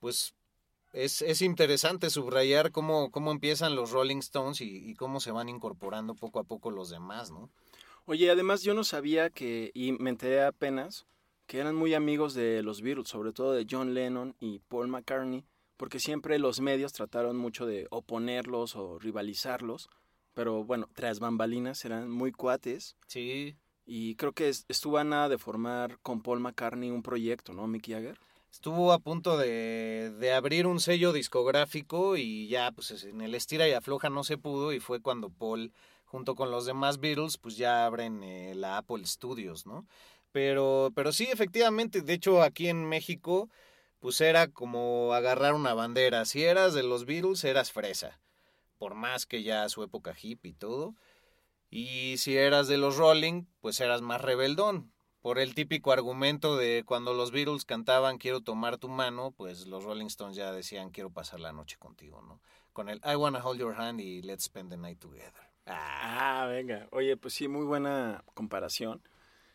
pues 0.00 0.34
es, 0.92 1.22
es 1.22 1.42
interesante 1.42 2.10
subrayar 2.10 2.72
cómo, 2.72 3.10
cómo 3.10 3.32
empiezan 3.32 3.74
los 3.74 3.90
Rolling 3.90 4.18
Stones 4.18 4.60
y, 4.60 4.90
y 4.90 4.94
cómo 4.94 5.20
se 5.20 5.30
van 5.32 5.48
incorporando 5.48 6.14
poco 6.14 6.38
a 6.38 6.44
poco 6.44 6.70
los 6.70 6.90
demás, 6.90 7.30
¿no? 7.30 7.50
Oye, 8.06 8.30
además 8.30 8.62
yo 8.62 8.74
no 8.74 8.84
sabía 8.84 9.30
que, 9.30 9.70
y 9.74 9.92
me 9.92 10.10
enteré 10.10 10.42
apenas, 10.44 11.06
que 11.50 11.58
eran 11.58 11.74
muy 11.74 11.94
amigos 11.94 12.32
de 12.34 12.62
los 12.62 12.80
Beatles, 12.80 13.08
sobre 13.08 13.32
todo 13.32 13.50
de 13.50 13.66
John 13.68 13.92
Lennon 13.92 14.36
y 14.38 14.60
Paul 14.60 14.86
McCartney, 14.86 15.44
porque 15.76 15.98
siempre 15.98 16.38
los 16.38 16.60
medios 16.60 16.92
trataron 16.92 17.36
mucho 17.36 17.66
de 17.66 17.88
oponerlos 17.90 18.76
o 18.76 19.00
rivalizarlos, 19.00 19.90
pero 20.32 20.62
bueno, 20.62 20.88
tras 20.94 21.18
bambalinas 21.18 21.84
eran 21.84 22.08
muy 22.08 22.30
cuates. 22.30 22.94
Sí. 23.08 23.56
Y 23.84 24.14
creo 24.14 24.32
que 24.32 24.48
es- 24.48 24.64
estuvo 24.68 24.98
a 24.98 25.02
nada 25.02 25.28
de 25.28 25.38
formar 25.38 25.98
con 26.02 26.22
Paul 26.22 26.38
McCartney 26.38 26.92
un 26.92 27.02
proyecto, 27.02 27.52
¿no, 27.52 27.66
Mick 27.66 27.88
Jagger? 27.88 28.20
Estuvo 28.52 28.92
a 28.92 29.00
punto 29.00 29.36
de, 29.36 30.12
de 30.20 30.32
abrir 30.32 30.68
un 30.68 30.78
sello 30.78 31.12
discográfico 31.12 32.16
y 32.16 32.46
ya, 32.46 32.70
pues 32.70 33.02
en 33.02 33.22
el 33.22 33.34
estira 33.34 33.68
y 33.68 33.72
afloja 33.72 34.08
no 34.08 34.22
se 34.22 34.38
pudo 34.38 34.72
y 34.72 34.78
fue 34.78 35.00
cuando 35.00 35.30
Paul, 35.30 35.72
junto 36.04 36.36
con 36.36 36.52
los 36.52 36.64
demás 36.64 37.00
Beatles, 37.00 37.38
pues 37.38 37.56
ya 37.56 37.86
abren 37.86 38.22
eh, 38.22 38.54
la 38.54 38.76
Apple 38.78 39.04
Studios, 39.04 39.66
¿no? 39.66 39.84
Pero, 40.32 40.92
pero 40.94 41.12
sí, 41.12 41.28
efectivamente, 41.32 42.02
de 42.02 42.12
hecho 42.12 42.42
aquí 42.42 42.68
en 42.68 42.88
México, 42.88 43.50
pues 43.98 44.20
era 44.20 44.48
como 44.48 45.12
agarrar 45.14 45.54
una 45.54 45.74
bandera. 45.74 46.24
Si 46.24 46.44
eras 46.44 46.74
de 46.74 46.82
los 46.82 47.04
Beatles, 47.04 47.44
eras 47.44 47.72
fresa, 47.72 48.20
por 48.78 48.94
más 48.94 49.26
que 49.26 49.42
ya 49.42 49.68
su 49.68 49.82
época 49.82 50.14
hippie 50.20 50.52
y 50.52 50.54
todo. 50.54 50.94
Y 51.70 52.16
si 52.18 52.36
eras 52.36 52.68
de 52.68 52.78
los 52.78 52.96
Rolling, 52.96 53.44
pues 53.60 53.80
eras 53.80 54.02
más 54.02 54.20
rebeldón 54.20 54.92
por 55.20 55.38
el 55.38 55.54
típico 55.54 55.92
argumento 55.92 56.56
de 56.56 56.82
cuando 56.86 57.12
los 57.12 57.30
Beatles 57.30 57.64
cantaban 57.64 58.18
quiero 58.18 58.40
tomar 58.40 58.78
tu 58.78 58.88
mano, 58.88 59.32
pues 59.32 59.66
los 59.66 59.84
Rolling 59.84 60.06
Stones 60.06 60.36
ya 60.36 60.50
decían 60.52 60.90
quiero 60.90 61.10
pasar 61.10 61.40
la 61.40 61.52
noche 61.52 61.76
contigo, 61.78 62.22
¿no? 62.22 62.40
Con 62.72 62.88
el 62.88 63.00
I 63.04 63.16
wanna 63.16 63.44
hold 63.44 63.60
your 63.60 63.74
hand 63.74 64.00
y 64.00 64.22
let's 64.22 64.44
spend 64.44 64.70
the 64.70 64.76
night 64.76 64.98
together. 64.98 65.50
Ah, 65.66 66.46
venga. 66.48 66.88
Oye, 66.90 67.16
pues 67.16 67.34
sí, 67.34 67.48
muy 67.48 67.64
buena 67.64 68.24
comparación. 68.34 69.02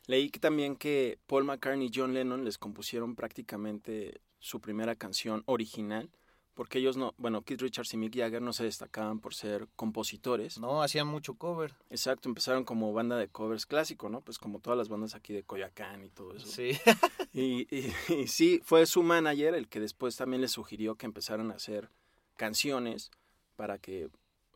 Leí 0.07 0.29
que 0.29 0.39
también 0.39 0.75
que 0.75 1.17
Paul 1.27 1.45
McCartney 1.45 1.87
y 1.87 1.91
John 1.93 2.13
Lennon 2.13 2.45
les 2.45 2.57
compusieron 2.57 3.15
prácticamente 3.15 4.21
su 4.39 4.59
primera 4.61 4.95
canción 4.95 5.41
original, 5.47 6.09
porque 6.53 6.77
ellos 6.79 6.95
no, 6.95 7.13
bueno, 7.17 7.41
Keith 7.41 7.61
Richards 7.61 7.93
y 7.93 7.97
Mick 7.97 8.15
Jagger 8.15 8.41
no 8.41 8.53
se 8.53 8.63
destacaban 8.63 9.19
por 9.19 9.33
ser 9.33 9.67
compositores. 9.75 10.57
No, 10.59 10.81
hacían 10.81 11.07
mucho 11.07 11.33
cover. 11.33 11.73
Exacto, 11.89 12.29
empezaron 12.29 12.63
como 12.63 12.93
banda 12.93 13.17
de 13.17 13.27
covers 13.27 13.65
clásico, 13.65 14.07
¿no? 14.09 14.21
Pues 14.21 14.37
como 14.37 14.59
todas 14.59 14.77
las 14.77 14.87
bandas 14.87 15.15
aquí 15.15 15.33
de 15.33 15.43
Coyacán 15.43 16.05
y 16.05 16.09
todo 16.09 16.33
eso. 16.35 16.47
Sí. 16.47 16.71
Y, 17.33 17.67
y- 17.75 17.93
y 18.13 18.27
sí, 18.27 18.61
fue 18.63 18.85
su 18.85 19.03
manager 19.03 19.55
el 19.55 19.67
que 19.67 19.81
después 19.81 20.15
también 20.15 20.39
les 20.39 20.51
sugirió 20.53 20.95
que 20.95 21.05
empezaran 21.05 21.51
a 21.51 21.55
hacer 21.55 21.89
canciones 22.37 23.11
para 23.57 23.77
que 23.77 24.07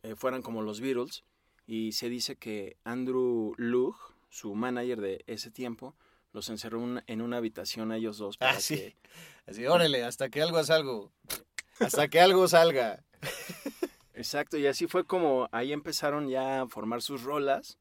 eh, 0.02 0.14
fueran 0.16 0.40
como 0.40 0.62
los 0.62 0.80
Beatles. 0.80 1.22
Y 1.66 1.92
se 1.92 2.08
dice 2.08 2.36
que 2.36 2.78
Andrew 2.84 3.52
Lug, 3.58 3.96
su 4.30 4.54
manager 4.54 5.00
de 5.02 5.22
ese 5.26 5.50
tiempo, 5.50 5.94
los 6.32 6.48
encerró 6.48 6.80
un- 6.80 7.02
en 7.06 7.20
una 7.20 7.36
habitación 7.36 7.92
a 7.92 7.96
ellos 7.98 8.16
dos 8.16 8.38
para 8.38 8.52
Ah, 8.52 8.60
sí. 8.60 8.76
que... 8.76 8.96
Así, 9.46 9.66
órale, 9.66 10.02
hasta 10.04 10.28
que 10.30 10.40
algo 10.40 10.62
salga. 10.64 11.10
Hasta 11.80 12.08
que 12.08 12.20
algo 12.20 12.46
salga. 12.48 13.04
Exacto, 14.14 14.56
y 14.56 14.66
así 14.66 14.86
fue 14.86 15.04
como 15.04 15.48
ahí 15.52 15.72
empezaron 15.72 16.28
ya 16.28 16.62
a 16.62 16.68
formar 16.68 17.02
sus 17.02 17.22
rolas. 17.22 17.78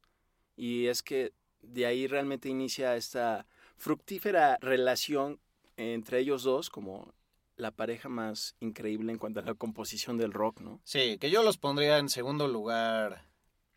Y 0.55 0.87
es 0.87 1.03
que 1.03 1.33
de 1.61 1.85
ahí 1.85 2.07
realmente 2.07 2.49
inicia 2.49 2.95
esta 2.95 3.45
fructífera 3.77 4.57
relación 4.61 5.39
entre 5.77 6.19
ellos 6.19 6.43
dos 6.43 6.69
como 6.69 7.13
la 7.55 7.71
pareja 7.71 8.09
más 8.09 8.55
increíble 8.59 9.11
en 9.11 9.17
cuanto 9.17 9.39
a 9.41 9.43
la 9.43 9.53
composición 9.53 10.17
del 10.17 10.31
rock, 10.33 10.61
¿no? 10.61 10.79
Sí, 10.83 11.17
que 11.19 11.29
yo 11.29 11.43
los 11.43 11.57
pondría 11.57 11.97
en 11.97 12.09
segundo 12.09 12.47
lugar 12.47 13.25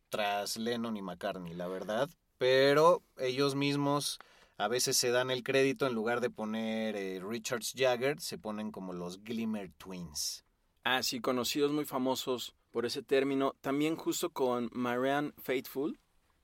tras 0.09 0.57
Lennon 0.57 0.97
y 0.97 1.03
McCartney, 1.03 1.55
la 1.55 1.67
verdad. 1.69 2.09
Pero 2.43 3.05
ellos 3.19 3.55
mismos 3.55 4.19
a 4.59 4.67
veces 4.67 4.97
se 4.97 5.13
dan 5.13 5.31
el 5.31 5.45
crédito 5.45 5.87
en 5.87 5.95
lugar 5.95 6.21
de 6.21 6.29
poner 6.29 6.97
eh, 6.97 7.21
Richards 7.25 7.73
Jagger, 7.77 8.19
se 8.21 8.37
ponen 8.37 8.73
como 8.73 8.93
los 8.93 9.23
Glimmer 9.23 9.71
Twins. 9.79 10.45
Ah, 10.83 11.05
sí, 11.05 11.21
conocidos 11.21 11.71
muy 11.71 11.85
famosos 11.85 12.57
por 12.73 12.85
ese 12.85 13.01
término. 13.01 13.55
También 13.61 13.95
justo 13.95 14.31
con 14.31 14.71
Marianne 14.73 15.33
Faithfull, 15.37 16.01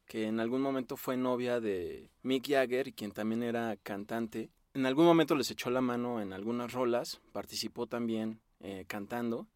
que 0.07 0.29
en 0.29 0.39
algún 0.39 0.61
momento 0.61 0.97
fue 0.97 1.17
novia 1.17 1.59
de 1.59 2.13
Mick 2.23 2.49
Jagger 2.49 2.95
quien 2.95 3.11
también 3.11 3.43
era 3.43 3.77
cantante. 3.83 4.51
En 4.75 4.87
algún 4.87 5.05
momento 5.05 5.35
les 5.35 5.51
echó 5.51 5.69
la 5.69 5.81
mano 5.81 6.23
en 6.23 6.33
algunas 6.33 6.75
rolas, 6.75 7.21
participó 7.33 7.89
también 7.89 8.39
eh, 8.61 8.85
cantando. 8.87 9.49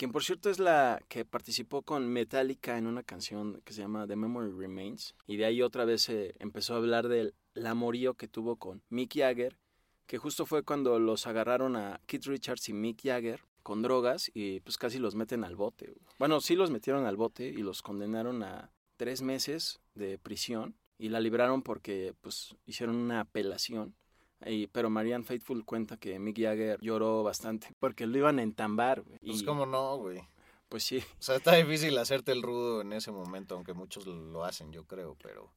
Quien 0.00 0.12
por 0.12 0.24
cierto 0.24 0.48
es 0.48 0.58
la 0.58 1.02
que 1.08 1.26
participó 1.26 1.82
con 1.82 2.08
Metallica 2.08 2.78
en 2.78 2.86
una 2.86 3.02
canción 3.02 3.60
que 3.66 3.74
se 3.74 3.82
llama 3.82 4.06
The 4.06 4.16
Memory 4.16 4.50
Remains. 4.50 5.14
Y 5.26 5.36
de 5.36 5.44
ahí 5.44 5.60
otra 5.60 5.84
vez 5.84 6.00
se 6.00 6.34
empezó 6.38 6.72
a 6.72 6.78
hablar 6.78 7.08
del 7.08 7.34
amorío 7.66 8.14
que 8.14 8.26
tuvo 8.26 8.56
con 8.56 8.82
Mick 8.88 9.18
Jagger, 9.18 9.58
que 10.06 10.16
justo 10.16 10.46
fue 10.46 10.62
cuando 10.62 10.98
los 10.98 11.26
agarraron 11.26 11.76
a 11.76 12.00
Keith 12.06 12.24
Richards 12.24 12.70
y 12.70 12.72
Mick 12.72 13.02
Jagger 13.02 13.42
con 13.62 13.82
drogas 13.82 14.30
y 14.32 14.60
pues 14.60 14.78
casi 14.78 14.98
los 14.98 15.16
meten 15.16 15.44
al 15.44 15.54
bote. 15.54 15.92
Bueno, 16.18 16.40
sí 16.40 16.56
los 16.56 16.70
metieron 16.70 17.04
al 17.04 17.16
bote 17.16 17.48
y 17.48 17.58
los 17.58 17.82
condenaron 17.82 18.42
a 18.42 18.72
tres 18.96 19.20
meses 19.20 19.80
de 19.92 20.16
prisión 20.16 20.76
y 20.96 21.10
la 21.10 21.20
libraron 21.20 21.60
porque 21.60 22.14
pues 22.22 22.56
hicieron 22.64 22.96
una 22.96 23.20
apelación. 23.20 23.94
Y, 24.46 24.68
pero 24.68 24.88
Marianne 24.90 25.24
Faithfull 25.24 25.64
cuenta 25.64 25.96
que 25.96 26.18
Mick 26.18 26.38
Jagger 26.40 26.78
lloró 26.80 27.22
bastante 27.22 27.68
porque 27.78 28.06
lo 28.06 28.16
iban 28.16 28.38
a 28.38 28.42
entambar. 28.42 29.02
güey. 29.02 29.18
Pues 29.18 29.42
Y, 29.42 29.44
cómo 29.44 29.66
no, 29.66 29.96
güey. 29.98 30.22
Pues 30.68 30.84
sí, 30.84 30.98
O 30.98 31.22
sea, 31.22 31.36
está 31.36 31.56
difícil 31.56 31.98
hacerte 31.98 32.30
el 32.30 32.42
rudo 32.42 32.82
en 32.82 32.92
ese 32.92 33.10
momento, 33.10 33.56
aunque 33.56 33.72
muchos 33.74 34.06
lo 34.06 34.44
hacen, 34.44 34.72
yo 34.72 34.84
creo, 34.84 35.16
pero 35.20 35.52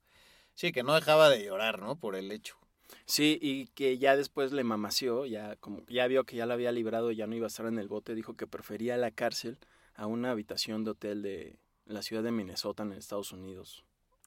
sí, 0.55 0.71
que 0.71 0.81
no 0.81 0.95
dejaba 0.95 1.29
de 1.29 1.45
llorar, 1.45 1.79
¿no? 1.79 1.95
Por 1.95 2.15
el 2.15 2.31
hecho. 2.31 2.57
Sí, 3.05 3.37
y 3.39 3.67
que 3.67 3.99
ya 3.99 4.17
después 4.17 4.51
le 4.53 4.63
mamació, 4.63 5.25
ya 5.27 5.55
como 5.57 5.85
ya 5.87 6.07
vio 6.07 6.23
que 6.23 6.35
ya 6.35 6.47
la 6.47 6.55
había 6.55 6.71
librado 6.71 7.11
y 7.11 7.15
ya 7.15 7.27
no 7.27 7.35
iba 7.35 7.45
a 7.45 7.47
estar 7.47 7.67
en 7.67 7.77
el 7.77 7.87
bote, 7.87 8.15
dijo 8.15 8.35
que 8.35 8.47
prefería 8.47 8.97
la 8.97 9.11
cárcel 9.11 9.59
a 9.95 10.07
una 10.07 10.31
habitación 10.31 10.83
de 10.83 10.91
hotel 10.91 11.21
de 11.21 11.57
la 11.85 12.01
ciudad 12.01 12.23
de 12.23 12.31
Minnesota 12.31 12.81
en 12.81 12.93
Estados 12.93 13.31
Unidos. 13.31 13.83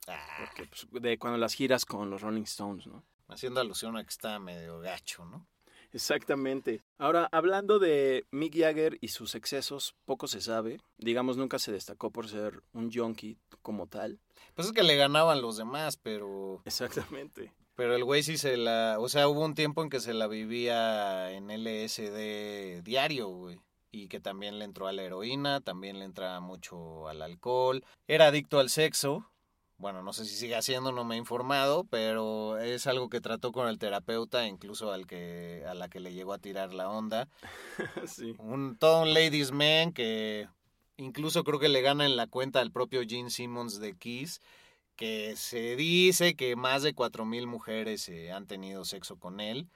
Ah, 0.06 0.24
Porque 0.38 0.66
pues, 0.68 1.02
de 1.02 1.18
cuando 1.18 1.36
las 1.38 1.54
giras 1.54 1.84
con 1.84 2.10
los 2.10 2.22
Rolling 2.22 2.42
Stones, 2.42 2.86
¿no? 2.86 3.02
Haciendo 3.28 3.60
alusión 3.60 3.96
a 3.96 4.02
que 4.02 4.10
está 4.10 4.38
medio 4.38 4.78
gacho, 4.80 5.24
¿no? 5.24 5.46
Exactamente. 5.92 6.82
Ahora, 6.98 7.28
hablando 7.32 7.78
de 7.78 8.26
Mick 8.30 8.54
Jagger 8.58 8.98
y 9.00 9.08
sus 9.08 9.34
excesos, 9.34 9.94
poco 10.04 10.26
se 10.26 10.40
sabe. 10.40 10.78
Digamos, 10.98 11.36
nunca 11.36 11.58
se 11.58 11.72
destacó 11.72 12.10
por 12.10 12.28
ser 12.28 12.62
un 12.72 12.92
junkie 12.92 13.38
como 13.62 13.86
tal. 13.86 14.20
Pues 14.54 14.68
es 14.68 14.74
que 14.74 14.82
le 14.82 14.96
ganaban 14.96 15.40
los 15.40 15.56
demás, 15.56 15.96
pero 15.96 16.60
Exactamente. 16.64 17.52
pero 17.74 17.94
el 17.94 18.04
güey 18.04 18.22
sí 18.22 18.36
se 18.36 18.56
la, 18.56 18.96
o 18.98 19.08
sea, 19.08 19.28
hubo 19.28 19.44
un 19.44 19.54
tiempo 19.54 19.82
en 19.82 19.88
que 19.90 20.00
se 20.00 20.12
la 20.12 20.26
vivía 20.26 21.32
en 21.32 21.50
LSD 21.50 22.82
diario, 22.82 23.28
güey. 23.28 23.60
Y 23.90 24.08
que 24.08 24.20
también 24.20 24.58
le 24.58 24.66
entró 24.66 24.88
a 24.88 24.92
la 24.92 25.02
heroína, 25.02 25.62
también 25.62 25.98
le 25.98 26.04
entraba 26.04 26.40
mucho 26.40 27.08
al 27.08 27.22
alcohol. 27.22 27.82
Era 28.06 28.26
adicto 28.26 28.58
al 28.58 28.68
sexo. 28.68 29.30
Bueno, 29.78 30.02
no 30.02 30.14
sé 30.14 30.24
si 30.24 30.36
sigue 30.36 30.56
haciendo, 30.56 30.90
no 30.90 31.04
me 31.04 31.16
he 31.16 31.18
informado, 31.18 31.84
pero 31.84 32.58
es 32.58 32.86
algo 32.86 33.10
que 33.10 33.20
trató 33.20 33.52
con 33.52 33.68
el 33.68 33.78
terapeuta, 33.78 34.46
incluso 34.46 34.90
al 34.90 35.06
que, 35.06 35.64
a 35.68 35.74
la 35.74 35.88
que 35.88 36.00
le 36.00 36.14
llegó 36.14 36.32
a 36.32 36.38
tirar 36.38 36.72
la 36.72 36.88
onda. 36.88 37.28
sí. 38.06 38.34
Un, 38.38 38.76
todo 38.78 39.02
un 39.02 39.12
ladies 39.12 39.52
man 39.52 39.92
que 39.92 40.48
incluso 40.96 41.44
creo 41.44 41.60
que 41.60 41.68
le 41.68 41.82
gana 41.82 42.06
en 42.06 42.16
la 42.16 42.26
cuenta 42.26 42.60
al 42.60 42.72
propio 42.72 43.02
Gene 43.06 43.30
Simmons 43.30 43.78
de 43.78 43.94
Kiss, 43.94 44.40
que 44.96 45.36
se 45.36 45.76
dice 45.76 46.36
que 46.36 46.56
más 46.56 46.82
de 46.82 46.94
4.000 46.94 47.46
mujeres 47.46 48.08
eh, 48.08 48.32
han 48.32 48.46
tenido 48.46 48.86
sexo 48.86 49.18
con 49.18 49.40
él. 49.40 49.68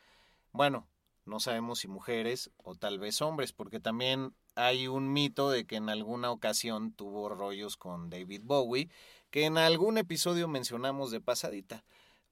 Bueno, 0.52 0.88
no 1.26 1.40
sabemos 1.40 1.80
si 1.80 1.88
mujeres 1.88 2.50
o 2.56 2.74
tal 2.74 2.98
vez 2.98 3.20
hombres, 3.20 3.52
porque 3.52 3.80
también 3.80 4.34
hay 4.54 4.88
un 4.88 5.12
mito 5.12 5.50
de 5.50 5.66
que 5.66 5.76
en 5.76 5.88
alguna 5.88 6.30
ocasión 6.30 6.92
tuvo 6.92 7.28
rollos 7.28 7.76
con 7.76 8.10
David 8.10 8.42
Bowie, 8.44 8.88
que 9.30 9.44
en 9.44 9.58
algún 9.58 9.98
episodio 9.98 10.48
mencionamos 10.48 11.10
de 11.10 11.20
pasadita. 11.20 11.84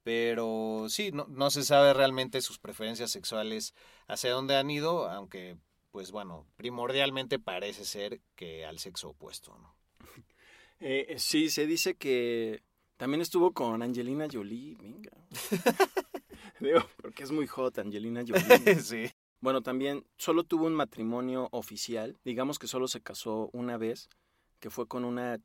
Pero 0.03 0.87
sí, 0.89 1.11
no, 1.13 1.27
no 1.29 1.51
se 1.51 1.65
sabe 1.65 1.93
realmente 1.93 2.41
sus 2.41 2.59
preferencias 2.59 3.11
sexuales 3.11 3.75
hacia 4.07 4.31
dónde 4.31 4.57
han 4.57 4.71
ido, 4.71 5.09
aunque, 5.11 5.59
pues 5.91 6.13
bueno, 6.13 6.47
primordialmente 6.57 7.39
parece 7.39 7.85
ser 7.85 8.21
que 8.35 8.65
al 8.65 8.79
sexo 8.79 9.11
opuesto, 9.11 9.57
¿no? 9.59 9.75
Eh, 10.81 11.17
sí, 11.19 11.51
se 11.51 11.67
dice 11.67 11.97
que 11.97 12.63
también 12.97 13.21
estuvo 13.21 13.53
con 13.53 13.83
Angelina 13.83 14.29
Jolie. 14.31 14.77
Venga. 14.81 15.11
Digo, 16.61 16.81
porque 17.03 17.25
es 17.25 17.33
muy 17.33 17.49
hot 17.49 17.79
Angelina 17.79 18.23
Jolie. 18.27 18.77
sí. 18.77 19.11
Bueno, 19.41 19.63
también 19.63 20.05
solo 20.17 20.45
tuvo 20.45 20.67
un 20.67 20.75
matrimonio 20.75 21.49
oficial. 21.53 22.17
Digamos 22.25 22.59
que 22.59 22.67
solo 22.67 22.89
se 22.89 23.01
casó 23.01 23.51
una 23.53 23.77
vez, 23.77 24.09
que 24.59 24.71
fue 24.71 24.89
con 24.89 25.05
una, 25.05 25.41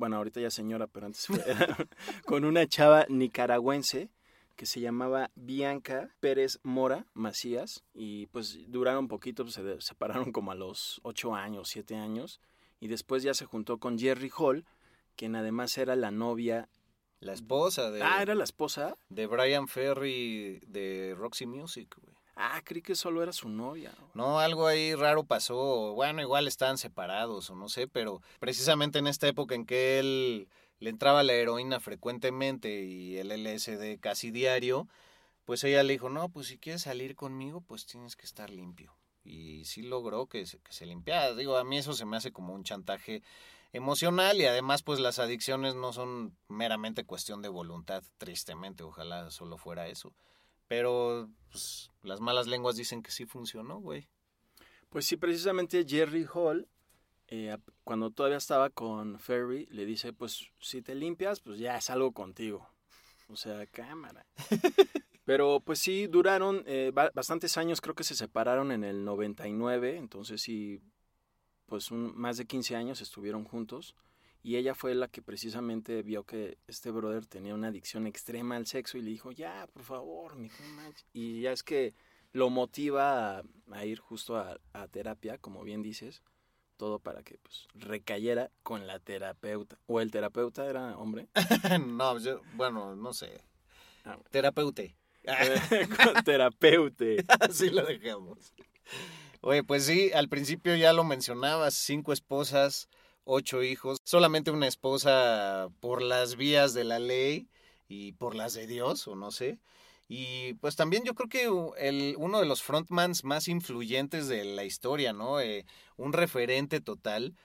bueno, 0.00 0.16
ahorita 0.16 0.40
ya 0.40 0.50
señora, 0.50 0.86
pero 0.86 1.04
antes 1.06 1.26
fue 1.26 1.38
con 2.24 2.44
una 2.46 2.66
chava 2.66 3.04
nicaragüense 3.10 4.08
que 4.56 4.64
se 4.64 4.80
llamaba 4.80 5.30
Bianca 5.34 6.08
Pérez 6.20 6.58
Mora 6.62 7.04
Macías. 7.12 7.84
Y 7.94 8.26
pues 8.28 8.58
duraron 8.68 9.08
poquito, 9.08 9.44
pues, 9.44 9.54
se 9.54 9.80
separaron 9.82 10.32
como 10.32 10.52
a 10.52 10.54
los 10.54 11.00
ocho 11.02 11.34
años, 11.34 11.68
siete 11.68 11.96
años. 11.96 12.40
Y 12.80 12.88
después 12.88 13.22
ya 13.22 13.34
se 13.34 13.44
juntó 13.44 13.76
con 13.78 13.98
Jerry 13.98 14.30
Hall, 14.36 14.64
quien 15.16 15.36
además 15.36 15.76
era 15.76 15.96
la 15.96 16.10
novia. 16.10 16.68
La 17.20 17.34
esposa 17.34 17.90
de, 17.90 18.02
Ah, 18.02 18.22
era 18.22 18.34
la 18.34 18.44
esposa. 18.44 18.96
de 19.10 19.26
Brian 19.26 19.68
Ferry 19.68 20.60
de 20.66 21.14
Roxy 21.16 21.44
Music, 21.44 21.94
güey. 22.02 22.16
Ah, 22.42 22.62
creí 22.64 22.80
que 22.80 22.94
solo 22.94 23.22
era 23.22 23.34
su 23.34 23.50
novia. 23.50 23.92
No, 24.14 24.40
algo 24.40 24.66
ahí 24.66 24.94
raro 24.94 25.24
pasó. 25.24 25.92
Bueno, 25.92 26.22
igual 26.22 26.48
estaban 26.48 26.78
separados 26.78 27.50
o 27.50 27.54
no 27.54 27.68
sé, 27.68 27.86
pero 27.86 28.22
precisamente 28.38 28.98
en 28.98 29.06
esta 29.06 29.28
época 29.28 29.54
en 29.54 29.66
que 29.66 29.98
él 29.98 30.48
le 30.78 30.88
entraba 30.88 31.22
la 31.22 31.34
heroína 31.34 31.80
frecuentemente 31.80 32.84
y 32.84 33.18
el 33.18 33.30
LSD 33.30 33.98
casi 34.00 34.30
diario, 34.30 34.88
pues 35.44 35.64
ella 35.64 35.82
le 35.82 35.92
dijo, 35.92 36.08
no, 36.08 36.30
pues 36.30 36.46
si 36.46 36.56
quieres 36.56 36.80
salir 36.82 37.14
conmigo, 37.14 37.60
pues 37.60 37.84
tienes 37.84 38.16
que 38.16 38.24
estar 38.24 38.48
limpio. 38.48 38.94
Y 39.22 39.66
sí 39.66 39.82
logró 39.82 40.26
que 40.26 40.46
se, 40.46 40.60
que 40.60 40.72
se 40.72 40.86
limpiara. 40.86 41.34
Digo, 41.34 41.58
a 41.58 41.64
mí 41.64 41.76
eso 41.76 41.92
se 41.92 42.06
me 42.06 42.16
hace 42.16 42.32
como 42.32 42.54
un 42.54 42.64
chantaje 42.64 43.22
emocional 43.74 44.40
y 44.40 44.46
además 44.46 44.82
pues 44.82 44.98
las 44.98 45.18
adicciones 45.18 45.74
no 45.74 45.92
son 45.92 46.34
meramente 46.48 47.04
cuestión 47.04 47.42
de 47.42 47.48
voluntad, 47.50 48.02
tristemente, 48.16 48.82
ojalá 48.82 49.30
solo 49.30 49.58
fuera 49.58 49.88
eso. 49.88 50.14
Pero 50.70 51.28
pues, 51.50 51.90
las 52.04 52.20
malas 52.20 52.46
lenguas 52.46 52.76
dicen 52.76 53.02
que 53.02 53.10
sí 53.10 53.26
funcionó, 53.26 53.80
güey. 53.80 54.06
Pues 54.88 55.04
sí, 55.04 55.16
precisamente 55.16 55.84
Jerry 55.84 56.28
Hall, 56.32 56.68
eh, 57.26 57.56
cuando 57.82 58.12
todavía 58.12 58.38
estaba 58.38 58.70
con 58.70 59.18
Ferry, 59.18 59.66
le 59.72 59.84
dice, 59.84 60.12
pues 60.12 60.52
si 60.60 60.80
te 60.80 60.94
limpias, 60.94 61.40
pues 61.40 61.58
ya 61.58 61.76
es 61.76 61.90
algo 61.90 62.12
contigo. 62.12 62.68
O 63.28 63.34
sea, 63.34 63.66
cámara. 63.66 64.24
Pero 65.24 65.58
pues 65.58 65.80
sí, 65.80 66.06
duraron 66.06 66.62
eh, 66.66 66.92
bastantes 66.94 67.56
años, 67.58 67.80
creo 67.80 67.96
que 67.96 68.04
se 68.04 68.14
separaron 68.14 68.70
en 68.70 68.84
el 68.84 69.04
99, 69.04 69.96
entonces 69.96 70.40
sí, 70.40 70.80
pues 71.66 71.90
un, 71.90 72.16
más 72.16 72.36
de 72.36 72.46
15 72.46 72.76
años 72.76 73.00
estuvieron 73.00 73.42
juntos 73.42 73.96
y 74.42 74.56
ella 74.56 74.74
fue 74.74 74.94
la 74.94 75.08
que 75.08 75.22
precisamente 75.22 76.02
vio 76.02 76.24
que 76.24 76.58
este 76.66 76.90
brother 76.90 77.26
tenía 77.26 77.54
una 77.54 77.68
adicción 77.68 78.06
extrema 78.06 78.56
al 78.56 78.66
sexo 78.66 78.96
y 78.96 79.02
le 79.02 79.10
dijo, 79.10 79.32
ya, 79.32 79.66
por 79.72 79.82
favor, 79.82 80.36
mi 80.36 80.50
Y 81.12 81.42
ya 81.42 81.52
es 81.52 81.62
que 81.62 81.94
lo 82.32 82.48
motiva 82.48 83.42
a, 83.70 83.84
ir 83.84 83.98
justo 83.98 84.36
a, 84.38 84.58
terapia, 84.88 85.38
como 85.38 85.62
bien 85.62 85.82
dices, 85.82 86.22
todo 86.76 86.98
para 86.98 87.22
que 87.22 87.36
pues 87.38 87.68
recayera 87.74 88.50
con 88.62 88.86
la 88.86 88.98
terapeuta. 88.98 89.78
¿O 89.86 90.00
el 90.00 90.10
terapeuta 90.10 90.64
era 90.66 90.96
hombre? 90.96 91.28
no, 91.86 92.18
yo, 92.18 92.40
bueno, 92.54 92.96
no 92.96 93.12
sé. 93.12 93.42
Ah, 94.04 94.18
Terapeute. 94.30 94.96
Terapeute. 96.24 97.26
Así 97.40 97.68
lo 97.68 97.84
dejamos. 97.84 98.54
Oye, 99.42 99.62
pues 99.62 99.84
sí, 99.84 100.10
al 100.12 100.28
principio 100.28 100.74
ya 100.76 100.92
lo 100.92 101.04
mencionabas, 101.04 101.74
cinco 101.74 102.12
esposas, 102.12 102.88
ocho 103.24 103.62
hijos, 103.62 103.98
solamente 104.04 104.50
una 104.50 104.66
esposa 104.66 105.68
por 105.80 106.02
las 106.02 106.36
vías 106.36 106.74
de 106.74 106.84
la 106.84 106.98
ley 106.98 107.48
y 107.88 108.12
por 108.12 108.34
las 108.34 108.54
de 108.54 108.66
Dios, 108.66 109.06
o 109.08 109.16
no 109.16 109.30
sé. 109.30 109.58
Y 110.08 110.54
pues 110.54 110.74
también 110.76 111.04
yo 111.04 111.14
creo 111.14 111.28
que 111.28 111.86
el, 111.86 112.16
uno 112.18 112.40
de 112.40 112.46
los 112.46 112.62
frontmans 112.62 113.24
más 113.24 113.46
influyentes 113.48 114.26
de 114.28 114.44
la 114.44 114.64
historia, 114.64 115.12
¿no? 115.12 115.40
Eh, 115.40 115.64
un 115.96 116.12
referente 116.12 116.80
total. 116.80 117.36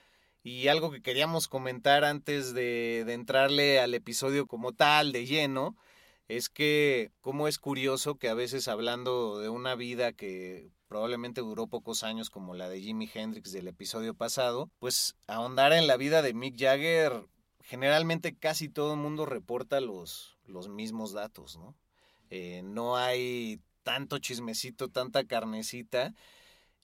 Y 0.42 0.68
algo 0.68 0.90
que 0.90 1.02
queríamos 1.02 1.48
comentar 1.48 2.04
antes 2.04 2.54
de, 2.54 3.04
de 3.06 3.12
entrarle 3.14 3.80
al 3.80 3.94
episodio 3.94 4.46
como 4.46 4.72
tal, 4.72 5.12
de 5.12 5.26
lleno, 5.26 5.76
es 6.28 6.48
que 6.48 7.12
cómo 7.20 7.48
es 7.48 7.58
curioso 7.58 8.16
que 8.16 8.28
a 8.28 8.34
veces 8.34 8.68
hablando 8.68 9.38
de 9.38 9.48
una 9.48 9.74
vida 9.76 10.12
que 10.12 10.70
probablemente 10.88 11.40
duró 11.40 11.66
pocos 11.66 12.02
años 12.02 12.30
como 12.30 12.54
la 12.54 12.68
de 12.68 12.80
Jimi 12.80 13.08
Hendrix 13.12 13.52
del 13.52 13.68
episodio 13.68 14.14
pasado, 14.14 14.70
pues 14.78 15.16
ahondar 15.26 15.72
en 15.72 15.86
la 15.86 15.96
vida 15.96 16.22
de 16.22 16.34
Mick 16.34 16.58
Jagger, 16.58 17.26
generalmente 17.60 18.36
casi 18.36 18.68
todo 18.68 18.94
el 18.94 19.00
mundo 19.00 19.26
reporta 19.26 19.80
los, 19.80 20.36
los 20.46 20.68
mismos 20.68 21.12
datos, 21.12 21.56
¿no? 21.56 21.74
Eh, 22.30 22.62
no 22.64 22.96
hay 22.96 23.60
tanto 23.82 24.18
chismecito, 24.18 24.88
tanta 24.88 25.24
carnecita. 25.24 26.14